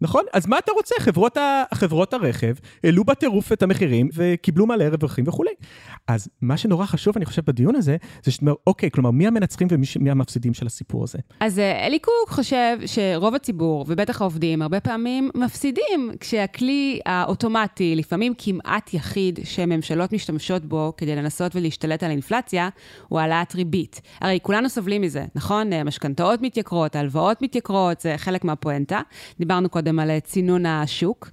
[0.00, 0.24] נכון?
[0.32, 0.94] אז מה אתה רוצה?
[1.00, 1.62] חברות, ה...
[1.74, 5.50] חברות הרכב העלו בטירוף את המחירים וקיבלו מלא רווחים וכולי.
[6.06, 9.68] אז מה שנורא חשוב, אני חושב, בדיון הזה, זה שאתה אומר, אוקיי, כלומר, מי המנצחים
[9.70, 11.18] ומי המפסידים של הסיפור הזה?
[11.40, 18.32] אז אה, אלי קוק חושב שרוב הציבור, ובטח העובדים, הרבה פעמים מפסידים כשהכלי האוטומטי, לפעמים
[18.38, 22.68] כמעט יחיד, שממשלות משתמשות בו כדי לנסות ולהשתלט על האינפלציה,
[23.08, 24.00] הוא העלאת ריבית.
[24.20, 25.72] הרי כולנו סובלים מזה, נכון?
[25.84, 29.00] משכנתאות מתייקרות, הלוואות מתייקרות, זה חלק מהפואנטה.
[29.38, 31.28] דיברנו קודם קודם על צינון השוק.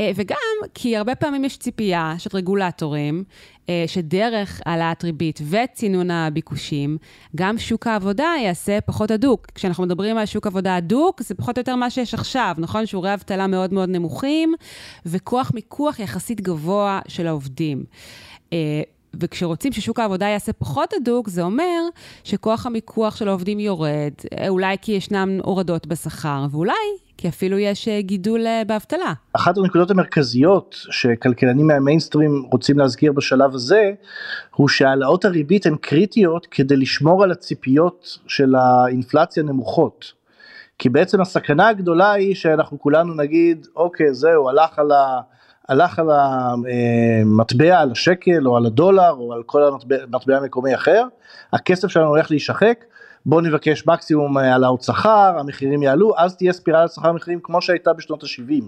[0.00, 3.24] אה, וגם כי הרבה פעמים יש ציפייה של רגולטורים,
[3.68, 6.98] אה, שדרך העלאת ריבית וצינון הביקושים,
[7.36, 9.46] גם שוק העבודה יעשה פחות הדוק.
[9.54, 12.86] כשאנחנו מדברים על שוק עבודה הדוק, זה פחות או יותר מה שיש עכשיו, נכון?
[12.86, 14.54] שיעורי אבטלה מאוד מאוד נמוכים,
[15.06, 17.84] וכוח מיקוח יחסית גבוה של העובדים.
[18.52, 18.82] אה,
[19.20, 21.80] וכשרוצים ששוק העבודה יעשה פחות הדוק, זה אומר
[22.24, 24.12] שכוח המיקוח של העובדים יורד,
[24.48, 29.12] אולי כי ישנם הורדות בשכר, ואולי כי אפילו יש אה, גידול אה, באבטלה.
[29.32, 33.90] אחת הנקודות המרכזיות שכלכלנים מהמיינסטרים רוצים להזכיר בשלב הזה,
[34.54, 40.12] הוא שהעלאות הריבית הן קריטיות כדי לשמור על הציפיות של האינפלציה נמוכות.
[40.78, 45.20] כי בעצם הסכנה הגדולה היא שאנחנו כולנו נגיד, אוקיי, זהו, הלך על ה...
[45.68, 51.04] הלך על המטבע, על השקל או על הדולר או על כל המטבע המקומי אחר,
[51.52, 52.84] הכסף שלנו הולך להישחק,
[53.26, 58.22] בוא נבקש מקסימום העלאות שכר, המחירים יעלו, אז תהיה ספירלת שכר מחירים כמו שהייתה בשנות
[58.22, 58.64] ה-70.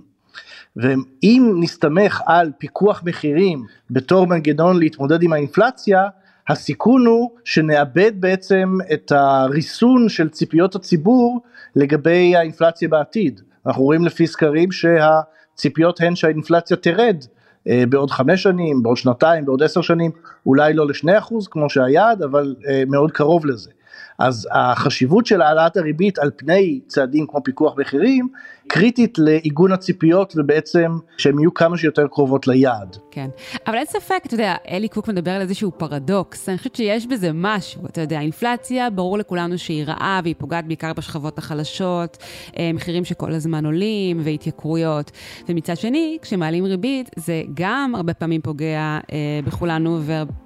[0.77, 6.03] ואם נסתמך על פיקוח מחירים בתור מנגנון להתמודד עם האינפלציה,
[6.49, 11.41] הסיכון הוא שנאבד בעצם את הריסון של ציפיות הציבור
[11.77, 13.41] לגבי האינפלציה בעתיד.
[13.67, 17.25] אנחנו רואים לפי סקרים שהציפיות הן שהאינפלציה תרד
[17.69, 20.11] אה, בעוד חמש שנים, בעוד שנתיים, בעוד עשר שנים,
[20.47, 23.71] אולי לא לשני אחוז כמו שהיעד, אבל אה, מאוד קרוב לזה.
[24.19, 28.29] אז החשיבות של העלאת הריבית על פני צעדים כמו פיקוח מחירים
[28.69, 32.97] קריטית לעיגון הציפיות ובעצם שהן יהיו כמה שיותר קרובות ליעד.
[33.11, 33.29] כן,
[33.67, 37.31] אבל אין ספק, אתה יודע, אלי קוק מדבר על איזשהו פרדוקס, אני חושבת שיש בזה
[37.35, 42.17] משהו, אתה יודע, אינפלציה, ברור לכולנו שהיא רעה והיא פוגעת בעיקר בשכבות החלשות,
[42.59, 45.11] אה, מחירים שכל הזמן עולים והתייקרויות,
[45.49, 50.01] ומצד שני, כשמעלים ריבית, זה גם הרבה פעמים פוגע אה, בכולנו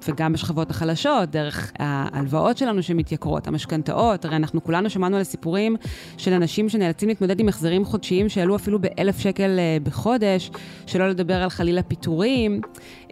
[0.08, 5.76] וגם בשכבות החלשות, דרך ההלוואות שלנו שמתייקרות, המשכנתאות, הרי אנחנו כולנו שמענו על סיפורים
[6.16, 10.50] של אנשים שנאלצים להתמודד עם החזרים חודשיים שעלו אפילו באלף שקל אה, בחודש,
[10.86, 12.60] שלא לדבר על חלילה פיטורים.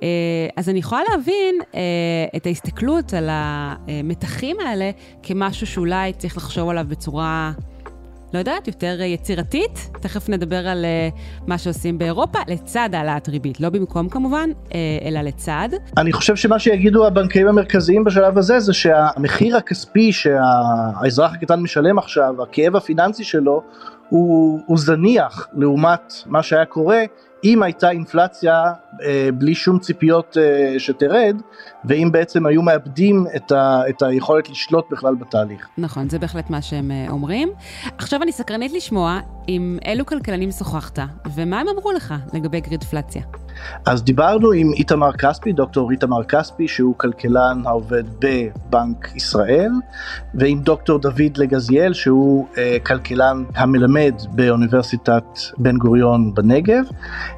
[0.03, 0.09] אה,
[0.57, 1.81] אז אני יכולה להבין אה,
[2.37, 4.91] את ההסתכלות על המתחים האלה
[5.23, 7.53] כמשהו שאולי צריך לחשוב עליו בצורה
[8.35, 9.91] לא יודעת, יותר יצירתית.
[10.01, 13.61] תכף נדבר על uh, מה שעושים באירופה, לצד העלאת ריבית.
[13.61, 14.73] לא במקום כמובן, uh,
[15.05, 15.69] אלא לצד.
[15.97, 22.43] אני חושב שמה שיגידו הבנקאים המרכזיים בשלב הזה, זה שהמחיר הכספי שהאזרח הקטן משלם עכשיו,
[22.43, 23.63] הכאב הפיננסי שלו,
[24.11, 27.05] הוא, הוא זניח לעומת מה שהיה קורה
[27.45, 31.37] אם הייתה אינפלציה אה, בלי שום ציפיות אה, שתרד,
[31.85, 35.69] ואם בעצם היו מאבדים את, ה, את היכולת לשלוט בכלל בתהליך.
[35.79, 37.49] נכון, זה בהחלט מה שהם אה, אומרים.
[37.99, 40.99] עכשיו אני סקרנית לשמוע עם אילו כלכלנים שוחחת,
[41.35, 43.23] ומה הם אמרו לך לגבי גרידפלציה.
[43.87, 49.71] אז דיברנו עם איתמר כספי, דוקטור איתמר כספי, שהוא כלכלן העובד בבנק ישראל,
[50.35, 55.25] ועם דוקטור דוד לגזיאל, שהוא אה, כלכלן המלמד באוניברסיטת
[55.59, 56.85] בן גוריון בנגב,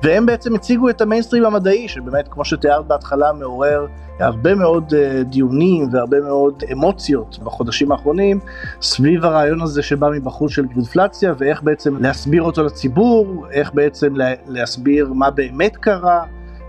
[0.03, 3.87] והם בעצם הציגו את המיינסטרים המדעי, שבאמת, כמו שתיארת בהתחלה, מעורר
[4.19, 8.41] הרבה מאוד uh, דיונים והרבה מאוד אמוציות בחודשים האחרונים
[8.83, 14.15] סביב הרעיון הזה שבא מבחוץ של גרינפלציה ואיך בעצם להסביר אותו לציבור, איך בעצם
[14.47, 16.25] להסביר מה באמת קרה,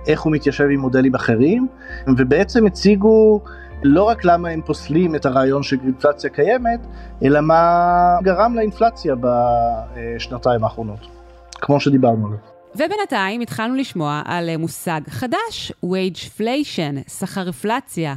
[0.08, 1.68] איך הוא מתיישב עם מודלים אחרים,
[2.18, 3.42] ובעצם הציגו
[3.84, 6.80] לא רק למה הם פוסלים את הרעיון שגרינפלציה קיימת,
[7.24, 11.00] אלא מה גרם לאינפלציה בשנתיים האחרונות,
[11.62, 12.53] כמו שדיברנו עליו.
[12.76, 18.16] ובינתיים התחלנו לשמוע על אה, מושג חדש, wageflation, שכר אינפלציה.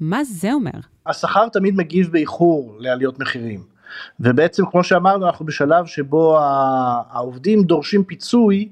[0.00, 0.70] מה זה אומר?
[1.06, 3.62] השכר תמיד מגיב באיחור לעליות מחירים.
[4.20, 6.38] ובעצם כמו שאמרנו אנחנו בשלב שבו
[7.10, 8.68] העובדים דורשים פיצוי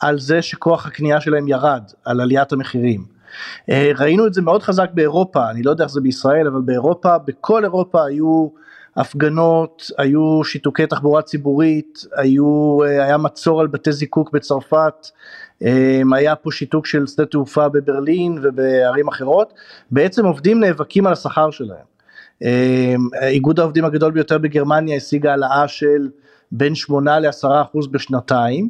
[0.00, 3.04] על זה שכוח הקנייה שלהם ירד, על עליית המחירים.
[3.70, 7.18] אה, ראינו את זה מאוד חזק באירופה, אני לא יודע איך זה בישראל, אבל באירופה,
[7.18, 8.48] בכל אירופה היו
[8.96, 15.08] הפגנות, היו שיתוקי תחבורה ציבורית, היו, אה, היה מצור על בתי זיקוק בצרפת,
[15.62, 19.52] אה, היה פה שיתוק של שדה תעופה בברלין ובערים אחרות,
[19.90, 21.94] בעצם עובדים נאבקים על השכר שלהם.
[22.42, 26.08] אה, איגוד העובדים הגדול ביותר בגרמניה השיג העלאה של
[26.52, 28.68] בין 8 ל-10 אחוז בשנתיים,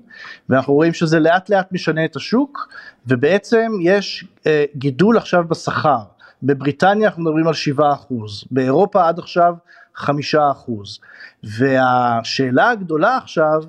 [0.49, 2.69] ואנחנו רואים שזה לאט לאט משנה את השוק,
[3.07, 4.25] ובעצם יש
[4.77, 5.99] גידול עכשיו בשכר.
[6.43, 9.55] בבריטניה אנחנו מדברים על 7 אחוז, באירופה עד עכשיו
[9.97, 10.99] חמישה אחוז.
[11.43, 13.63] והשאלה הגדולה עכשיו,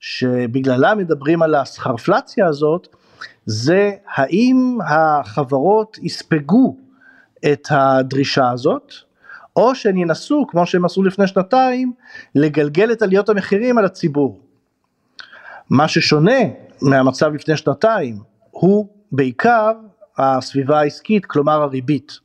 [0.00, 2.88] שבגללה מדברים על הסחרפלציה הזאת,
[3.46, 6.76] זה האם החברות יספגו
[7.52, 8.92] את הדרישה הזאת,
[9.56, 11.92] או שהן ינסו, כמו שהם עשו לפני שנתיים,
[12.34, 14.40] לגלגל את עליות המחירים על הציבור.
[15.70, 16.38] מה ששונה
[16.82, 18.18] מהמצב לפני שנתיים,
[18.50, 19.72] הוא בעיקר
[20.18, 22.18] הסביבה העסקית, כלומר הריבית.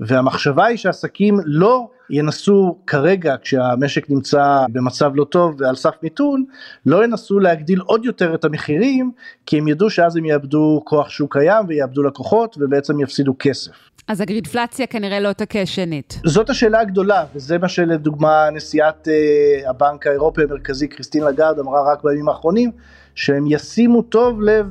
[0.00, 6.44] והמחשבה היא שעסקים לא ינסו כרגע כשהמשק נמצא במצב לא טוב ועל סף מיתון,
[6.86, 9.12] לא ינסו להגדיל עוד יותר את המחירים,
[9.46, 13.72] כי הם ידעו שאז הם יאבדו כוח שוק קיים ויאבדו לקוחות ובעצם יפסידו כסף.
[14.08, 16.20] אז הגרידפלציה כנראה לא תכה שנית.
[16.26, 22.04] זאת השאלה הגדולה, וזה מה שלדוגמה נשיאת uh, הבנק האירופי המרכזי קריסטין לגרד אמרה רק
[22.04, 22.70] בימים האחרונים,
[23.14, 24.66] שהם ישימו טוב לב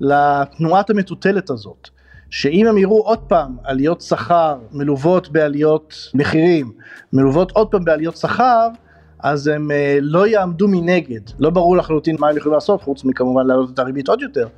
[0.00, 1.88] לתנועת המטוטלת הזאת.
[2.30, 6.72] שאם הם יראו עוד פעם עליות שכר מלוות בעליות מחירים,
[7.12, 8.68] מלוות עוד פעם בעליות שכר,
[9.18, 13.46] אז הם אה, לא יעמדו מנגד, לא ברור לחלוטין מה הם יכולים לעשות, חוץ מכמובן
[13.46, 14.48] להעלות את הריבית עוד יותר,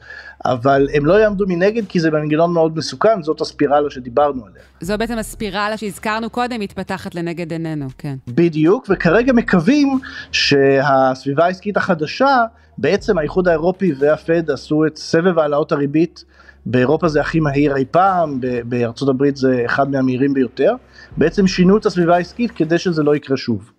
[0.45, 4.63] אבל הם לא יעמדו מנגד כי זה מנגנון מאוד מסוכן, זאת הספירלה שדיברנו עליה.
[4.81, 8.17] זו בעצם הספירלה שהזכרנו קודם, מתפתחת לנגד עינינו, כן.
[8.29, 9.99] בדיוק, וכרגע מקווים
[10.33, 12.45] שהסביבה העסקית החדשה,
[12.79, 16.25] בעצם האיחוד האירופי והפד עשו את סבב העלאות הריבית
[16.71, 20.75] באירופה זה הכי מהיר אי פעם, בארצות הברית זה אחד מהמהירים ביותר.
[21.17, 23.71] בעצם שינו את הסביבה העסקית כדי שזה לא יקרה שוב.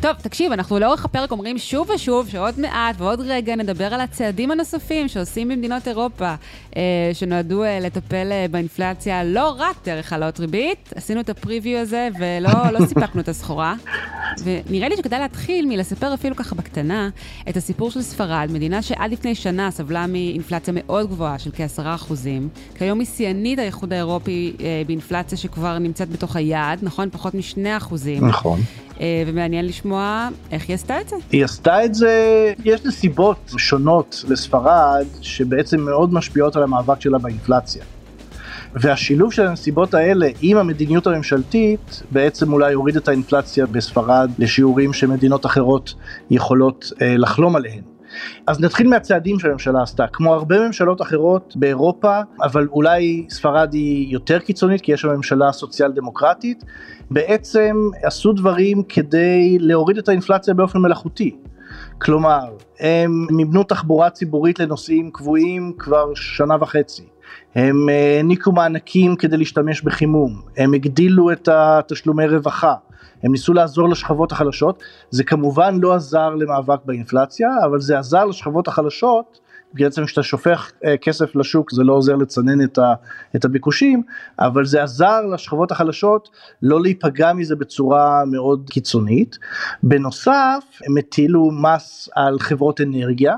[0.00, 4.50] טוב, תקשיב, אנחנו לאורך הפרק אומרים שוב ושוב שעוד מעט ועוד רגע נדבר על הצעדים
[4.50, 6.34] הנוספים שעושים במדינות אירופה,
[6.76, 6.82] אה,
[7.12, 12.70] שנועדו אה, לטפל אה, באינפלציה לא רק דרך העלות ריבית, עשינו את הפריוויו הזה ולא
[12.72, 13.74] לא סיפקנו את הסחורה.
[14.44, 17.08] ונראה לי שכדאי להתחיל מלספר אפילו ככה בקטנה
[17.48, 22.12] את הסיפור של ספרד, מדינה שעד לפני שנה סבלה מאינפלציה מאוד גבוהה של כ-10%.
[22.74, 27.10] כיום היא שיאנית האיחוד האירופי אה, באינפלציה שכבר נמצאת בתוך היעד, נכון?
[27.10, 27.94] פחות מ-2%.
[28.20, 28.60] נכון.
[29.00, 31.16] אה, ומעניין לשמוע איך היא עשתה את זה.
[31.30, 37.84] היא עשתה את זה, יש נסיבות שונות לספרד שבעצם מאוד משפיעות על המאבק שלה באינפלציה.
[38.74, 45.46] והשילוב של הנסיבות האלה עם המדיניות הממשלתית בעצם אולי יוריד את האינפלציה בספרד לשיעורים שמדינות
[45.46, 45.94] אחרות
[46.30, 47.82] יכולות אה, לחלום עליהן.
[48.46, 54.38] אז נתחיל מהצעדים שהממשלה עשתה, כמו הרבה ממשלות אחרות באירופה, אבל אולי ספרד היא יותר
[54.38, 56.64] קיצונית כי יש שם ממשלה סוציאל דמוקרטית,
[57.10, 61.36] בעצם עשו דברים כדי להוריד את האינפלציה באופן מלאכותי.
[61.98, 62.44] כלומר,
[62.80, 67.11] הם מימנו תחבורה ציבורית לנוסעים קבועים כבר שנה וחצי.
[67.54, 72.74] הם אה, העניקו מענקים כדי להשתמש בחימום, הם הגדילו את התשלומי רווחה,
[73.22, 78.68] הם ניסו לעזור לשכבות החלשות, זה כמובן לא עזר למאבק באינפלציה, אבל זה עזר לשכבות
[78.68, 79.40] החלשות,
[79.74, 82.94] בעצם כשאתה שופך אה, כסף לשוק זה לא עוזר לצנן את, ה,
[83.36, 84.02] את הביקושים,
[84.38, 86.28] אבל זה עזר לשכבות החלשות
[86.62, 89.38] לא להיפגע מזה בצורה מאוד קיצונית.
[89.82, 93.34] בנוסף, הם הטילו מס על חברות אנרגיה,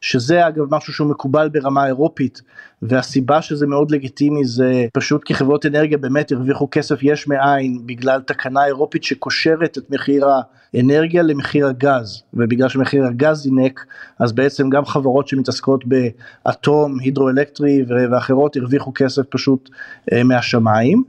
[0.00, 2.42] שזה אגב משהו שהוא מקובל ברמה אירופית
[2.82, 8.20] והסיבה שזה מאוד לגיטימי זה פשוט כי חברות אנרגיה באמת הרוויחו כסף יש מאין בגלל
[8.20, 10.26] תקנה אירופית שקושרת את מחיר
[10.74, 12.22] האנרגיה למחיר הגז.
[12.34, 13.86] ובגלל שמחיר הגז זינק
[14.18, 19.70] אז בעצם גם חברות שמתעסקות באטום הידרואלקטרי ואחרות הרוויחו כסף פשוט
[20.12, 21.02] אה, מהשמיים.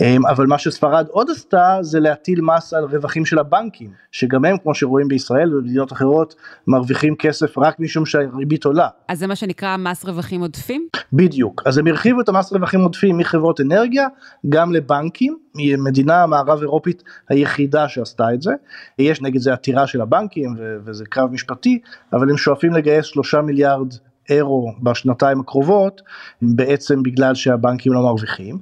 [0.00, 4.56] אה, אבל מה שספרד עוד עשתה זה להטיל מס על רווחים של הבנקים שגם הם
[4.58, 6.34] כמו שרואים בישראל ובמדינות אחרות
[6.66, 8.88] מרוויחים כסף רק משום שהריבית עולה.
[9.08, 10.88] אז זה מה שנקרא מס רווחים עודפים?
[11.12, 14.06] בדיוק, אז הם הרחיבו את המס רווחים עודפים מחברות אנרגיה
[14.48, 18.52] גם לבנקים, היא מדינה המערב אירופית היחידה שעשתה את זה,
[18.98, 21.78] יש נגד זה עתירה של הבנקים ו- וזה קרב משפטי,
[22.12, 23.94] אבל הם שואפים לגייס שלושה מיליארד
[24.30, 26.02] אירו בשנתיים הקרובות
[26.42, 28.58] בעצם בגלל שהבנקים לא מרוויחים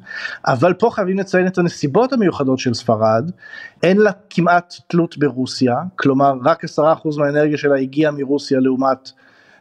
[0.46, 3.30] אבל פה חייבים לציין את הנסיבות המיוחדות של ספרד
[3.82, 9.10] אין לה כמעט תלות ברוסיה כלומר רק עשרה אחוז מהאנרגיה שלה הגיעה מרוסיה לעומת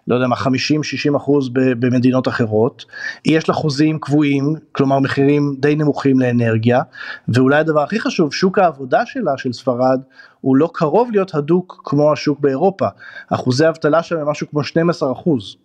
[0.07, 2.85] לא יודע מה 50-60 אחוז במדינות אחרות,
[3.25, 6.81] יש לה חוזים קבועים, כלומר מחירים די נמוכים לאנרגיה,
[7.27, 10.01] ואולי הדבר הכי חשוב, שוק העבודה שלה, של ספרד,
[10.41, 12.87] הוא לא קרוב להיות הדוק כמו השוק באירופה,
[13.29, 15.55] אחוזי האבטלה שם הם משהו כמו 12 אחוז,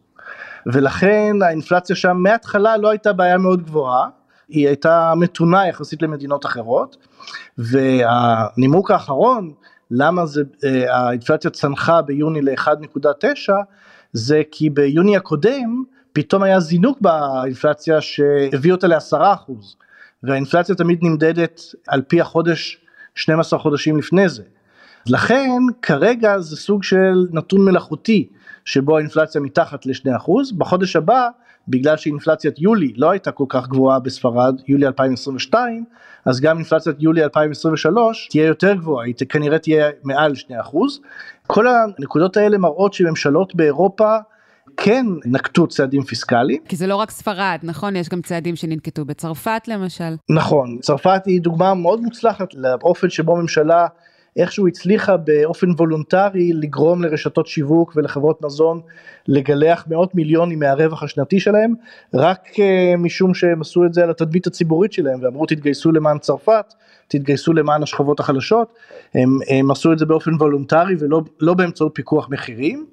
[0.67, 4.09] ולכן האינפלציה שם מההתחלה לא הייתה בעיה מאוד גבוהה,
[4.49, 6.97] היא הייתה מתונה יחסית למדינות אחרות,
[7.59, 9.53] והנימוק האחרון,
[9.91, 13.53] למה זה, אה, האינפלציה צנחה ביוני ל-1.9
[14.17, 19.77] זה כי ביוני הקודם פתאום היה זינוק באינפלציה שהביא אותה לעשרה אחוז
[20.23, 22.79] והאינפלציה תמיד נמדדת על פי החודש
[23.15, 24.43] 12 חודשים לפני זה.
[25.07, 28.29] לכן כרגע זה סוג של נתון מלאכותי
[28.65, 31.29] שבו האינפלציה מתחת ל-2%, בחודש הבא
[31.69, 35.85] בגלל שאינפלציית יולי לא הייתה כל כך גבוהה בספרד, יולי 2022,
[36.25, 40.53] אז גם אינפלציית יולי 2023 תהיה יותר גבוהה, היא כנראה תהיה מעל 2%.
[41.47, 44.17] כל הנקודות האלה מראות שממשלות באירופה
[44.77, 46.61] כן נקטו צעדים פיסקליים.
[46.69, 47.97] כי זה לא רק ספרד, נכון?
[47.97, 50.15] יש גם צעדים שננקטו בצרפת למשל.
[50.31, 53.87] נכון, צרפת היא דוגמה מאוד מוצלחת לאופן שבו ממשלה
[54.37, 58.81] איכשהו הצליחה באופן וולונטרי לגרום לרשתות שיווק ולחברות מזון
[59.29, 61.75] לגלח מאות מיליונים מהרווח השנתי שלהם,
[62.15, 62.61] רק uh,
[62.99, 66.75] משום שהם עשו את זה על התדמית הציבורית שלהם ואמרו תתגייסו למען צרפת,
[67.09, 68.75] תתגייסו למען השכבות החלשות,
[69.15, 72.87] הם, הם עשו את זה באופן וולונטרי ולא לא באמצעות פיקוח מחירים,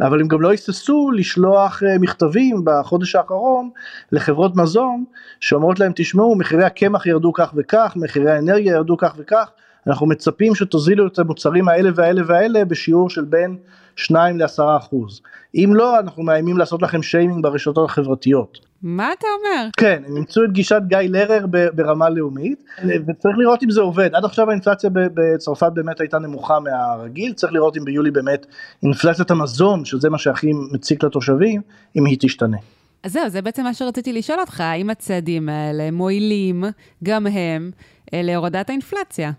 [0.00, 3.70] אבל הם גם לא היססו לשלוח uh, מכתבים בחודש האחרון
[4.12, 5.04] לחברות מזון
[5.40, 9.50] שאומרות להם תשמעו מחירי הקמח ירדו כך וכך, מחירי האנרגיה ירדו כך וכך,
[9.86, 13.56] אנחנו מצפים שתוזילו את המוצרים האלה והאלה והאלה בשיעור של בין
[13.96, 15.20] 2 ל-10 אחוז.
[15.54, 18.58] אם לא, אנחנו מאיימים לעשות לכם שיימינג ברשתות החברתיות.
[18.82, 19.68] מה אתה אומר?
[19.76, 24.14] כן, הם אימצו את גישת גיא לרר ברמה לאומית, וצריך לראות אם זה עובד.
[24.14, 28.46] עד עכשיו האינפלציה בצרפת באמת הייתה נמוכה מהרגיל, צריך לראות אם ביולי באמת
[28.82, 31.60] אינפלציית המזון, שזה מה שהכי מציק לתושבים,
[31.96, 32.56] אם היא תשתנה.
[33.02, 36.64] אז זהו, זה בעצם מה שרציתי לשאול אותך, האם הצעדים האלה מועילים,
[37.04, 37.70] גם הם,
[38.14, 39.30] אה, להורדת האינפלציה?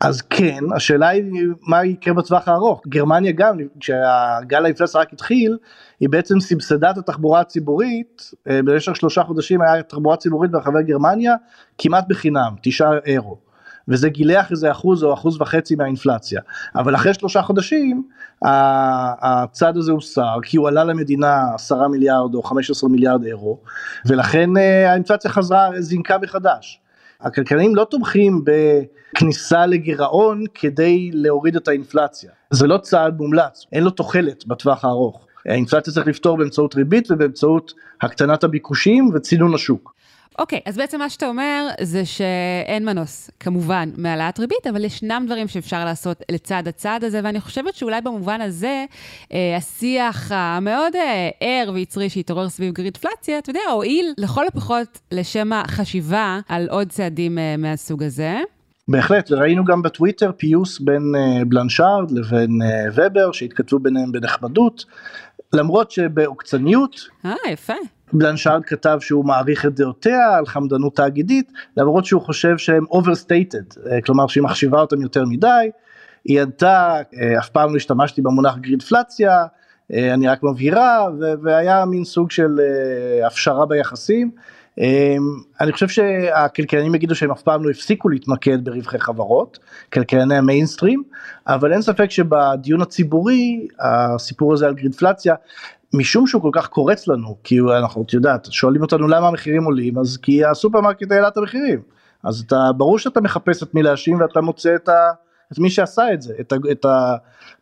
[0.00, 1.24] אז כן, השאלה היא
[1.68, 2.82] מה יקרה בטווח הארוך.
[2.88, 5.58] גרמניה גם, כשהגל האינפלציה רק התחיל,
[6.00, 11.34] היא בעצם סבסדה את התחבורה הציבורית, אה, במשך שלושה חודשים היה תחבורה ציבורית ברחבי גרמניה
[11.78, 13.52] כמעט בחינם, תשעה אירו.
[13.88, 16.40] וזה גילח איזה אחוז או אחוז וחצי מהאינפלציה.
[16.74, 18.02] אבל אחרי שלושה חודשים
[19.22, 23.58] הצעד הזה הוסר כי הוא עלה למדינה עשרה מיליארד או חמש עשרה מיליארד אירו
[24.06, 26.81] ולכן אה, האינפלציה חזרה זינקה מחדש.
[27.22, 32.30] הכלכלנים לא תומכים בכניסה לגירעון כדי להוריד את האינפלציה.
[32.50, 35.26] זה לא צעד מומלץ, אין לו תוחלת בטווח הארוך.
[35.46, 39.94] האינפלציה צריך לפתור באמצעות ריבית ובאמצעות הקטנת הביקושים וצינון השוק.
[40.38, 45.22] אוקיי, okay, אז בעצם מה שאתה אומר זה שאין מנוס, כמובן, מהעלאת ריבית, אבל ישנם
[45.26, 48.84] דברים שאפשר לעשות לצד הצעד הזה, ואני חושבת שאולי במובן הזה,
[49.32, 55.52] אה, השיח המאוד אה, ער ויצרי שהתעורר סביב גרידפלציה, אתה יודע, הועיל לכל הפחות לשם
[55.52, 58.38] החשיבה על עוד צעדים אה, מהסוג הזה.
[58.88, 64.84] בהחלט, ראינו גם בטוויטר פיוס בין uh, בלנשארד לבין uh, ובר שהתכתבו ביניהם בנחמדות,
[65.52, 67.72] למרות שבעוקצניות, אה יפה,
[68.12, 74.00] בלנשארד כתב שהוא מעריך את דעותיה על חמדנות תאגידית למרות שהוא חושב שהם overstated אה,
[74.00, 75.70] כלומר שהיא מחשיבה אותם יותר מדי.
[76.24, 79.44] היא ענתה אה, אף פעם לא השתמשתי במונח גרידפלציה
[79.92, 81.08] אה, אני רק מבהירה
[81.42, 82.60] והיה מין סוג של
[83.26, 84.30] הפשרה ביחסים.
[85.60, 89.58] אני חושב שהכלכלנים יגידו שהם אף פעם לא הפסיקו להתמקד ברווחי חברות,
[89.92, 91.02] כלכלני המיינסטרים,
[91.46, 95.34] אבל אין ספק שבדיון הציבורי הסיפור הזה על greedflation
[95.94, 99.98] משום שהוא כל כך קורץ לנו כי אנחנו את יודעת שואלים אותנו למה המחירים עולים
[99.98, 101.80] אז כי הסופרמרקט העלה את המחירים.
[102.24, 105.10] אז אתה ברור שאתה מחפש את מי להאשים ואתה מוצא את, ה,
[105.52, 107.14] את מי שעשה את זה את ה, את ה,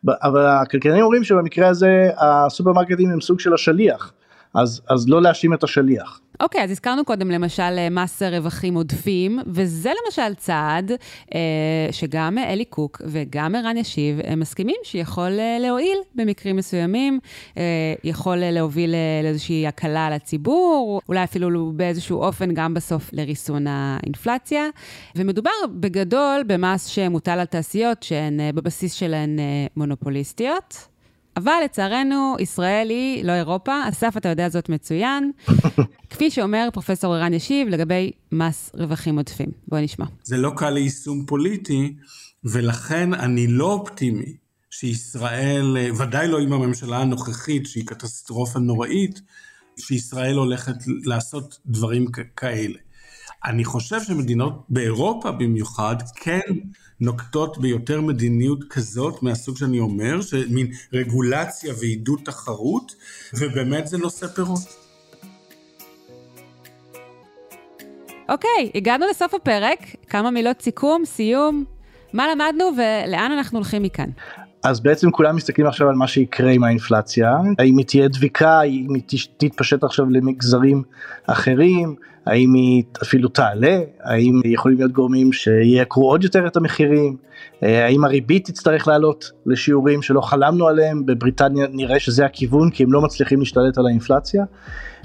[0.07, 4.13] אבל הכלכלנים אומרים שבמקרה הזה הסופרמרקטים הם סוג של השליח
[4.53, 6.21] אז אז לא להאשים את השליח.
[6.39, 10.91] אוקיי, okay, אז הזכרנו קודם למשל אה, מס רווחים עודפים, וזה למשל צעד
[11.35, 11.39] אה,
[11.91, 17.19] שגם אלי קוק וגם ערן ישיב הם מסכימים שיכול אה, להועיל במקרים מסוימים,
[17.57, 17.63] אה,
[18.03, 24.63] יכול אה, להוביל אה, לאיזושהי הקלה לציבור, אולי אפילו באיזשהו אופן גם בסוף לריסון האינפלציה.
[25.15, 29.43] ומדובר בגדול במס שמוטל על תעשיות שהן אה, בבסיס שלהן אה,
[29.75, 30.91] מונופוליסטיות.
[31.37, 33.89] אבל לצערנו, ישראל היא לא אירופה.
[33.89, 35.31] אסף, אתה יודע זאת מצוין.
[36.09, 39.49] כפי שאומר פרופסור ערן ישיב לגבי מס רווחים עודפים.
[39.67, 40.05] בואי נשמע.
[40.23, 41.95] זה לא קל ליישום פוליטי,
[42.43, 44.35] ולכן אני לא אופטימי
[44.69, 49.21] שישראל, ודאי לא עם הממשלה הנוכחית, שהיא קטסטרופה נוראית,
[49.79, 52.05] שישראל הולכת לעשות דברים
[52.35, 52.79] כאלה.
[53.45, 56.41] אני חושב שמדינות באירופה במיוחד כן
[57.01, 62.95] נוקטות ביותר מדיניות כזאת מהסוג שאני אומר, מין רגולציה ועידוד תחרות,
[63.33, 64.59] ובאמת זה נושא פירות.
[68.29, 69.79] אוקיי, okay, הגענו לסוף הפרק,
[70.09, 71.65] כמה מילות סיכום, סיום,
[72.13, 74.09] מה למדנו ולאן אנחנו הולכים מכאן.
[74.63, 78.93] אז בעצם כולם מסתכלים עכשיו על מה שיקרה עם האינפלציה, האם היא תהיה דביקה, האם
[78.93, 79.03] היא
[79.37, 80.83] תתפשט עכשיו למגזרים
[81.27, 81.95] אחרים,
[82.25, 87.17] האם היא אפילו תעלה, האם יכולים להיות גורמים שיעקרו עוד יותר את המחירים,
[87.63, 92.93] אה, האם הריבית תצטרך לעלות לשיעורים שלא חלמנו עליהם, בבריטניה נראה שזה הכיוון כי הם
[92.93, 94.43] לא מצליחים להשתלט על האינפלציה,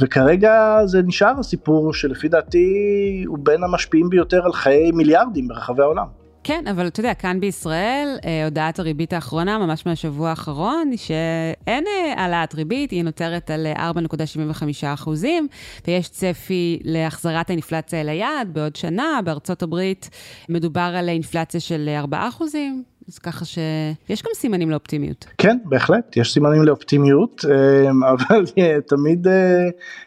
[0.01, 6.26] וכרגע זה נשאר הסיפור שלפי דעתי הוא בין המשפיעים ביותר על חיי מיליארדים ברחבי העולם.
[6.47, 11.85] כן, אבל אתה יודע, כאן בישראל, אה, הודעת הריבית האחרונה, ממש מהשבוע האחרון, היא שאין
[11.87, 15.49] אה, העלאת ריבית, היא נותרת על 4.75 אה, אחוזים,
[15.87, 19.21] ויש צפי להחזרת האינפלציה אל היעד בעוד שנה.
[19.25, 20.11] בארצות הברית
[20.49, 22.83] מדובר על אינפלציה של 4 אחוזים.
[23.09, 25.27] אז ככה שיש גם סימנים לאופטימיות.
[25.39, 27.45] כן, בהחלט, יש סימנים לאופטימיות,
[28.13, 28.45] אבל
[28.89, 29.27] תמיד,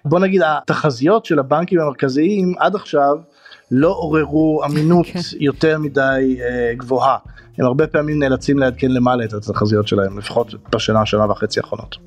[0.05, 3.15] בוא נגיד, התחזיות של הבנקים המרכזיים עד עכשיו,
[3.71, 5.19] לא עוררו אמינות כן.
[5.39, 7.17] יותר מדי uh, גבוהה.
[7.57, 11.97] הם הרבה פעמים נאלצים לעדכן למעלה את התחזיות שלהם, לפחות בשנה, שנה וחצי האחרונות.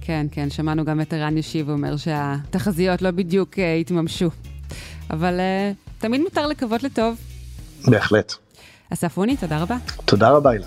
[0.00, 4.30] כן, כן, שמענו גם את ערן ישיב אומר שהתחזיות לא בדיוק אה, התממשו.
[5.10, 7.16] אבל אה, תמיד מותר לקוות לטוב.
[7.86, 8.34] בהחלט.
[8.92, 9.76] אסף אוני, תודה רבה.
[10.04, 10.66] תודה רבה, הילה.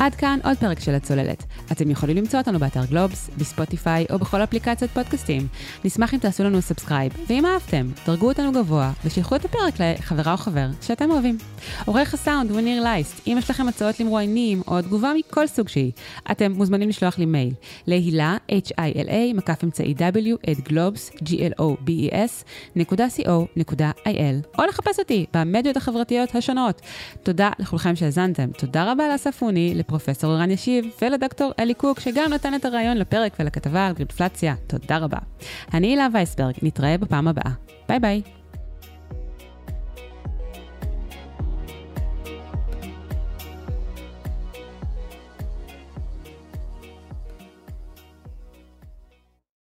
[0.00, 1.44] עד כאן עוד פרק של הצוללת.
[1.72, 5.46] אתם יכולים למצוא אותנו באתר גלובס, בספוטיפיי או בכל אפליקציות פודקאסטים.
[5.84, 10.36] נשמח אם תעשו לנו subscribe, ואם אהבתם, דרגו אותנו גבוה ושילחו את הפרק לחברה או
[10.36, 11.38] חבר שאתם אוהבים.
[11.84, 13.26] עורך הסאונד הוא ניר לייסט.
[13.26, 15.92] אם יש לכם הצעות למרואיינים או תגובה מכל סוג שהיא,
[16.30, 17.54] אתם מוזמנים לשלוח לי מייל
[17.86, 22.44] להילה hila, מקף אמצעי w, את גלובס, g-l-o-b-e-s,
[22.76, 26.80] נקודה co.il, או לחפש אותי במדיות החברתיות השונות.
[27.22, 28.50] תודה לכולכם שהאזנתם.
[28.58, 33.36] תודה רבה לאסף אוני, לפרופסור ערן ישיב ולדוקטור אלי קוק, שגם נתן את הרעיון לפרק
[33.40, 34.54] ולכתבה על גרידפלציה.
[34.66, 35.18] תודה רבה.
[35.74, 37.52] אני הילה וייסברג, נתראה בפעם הבאה.
[37.88, 38.35] ביי ביי.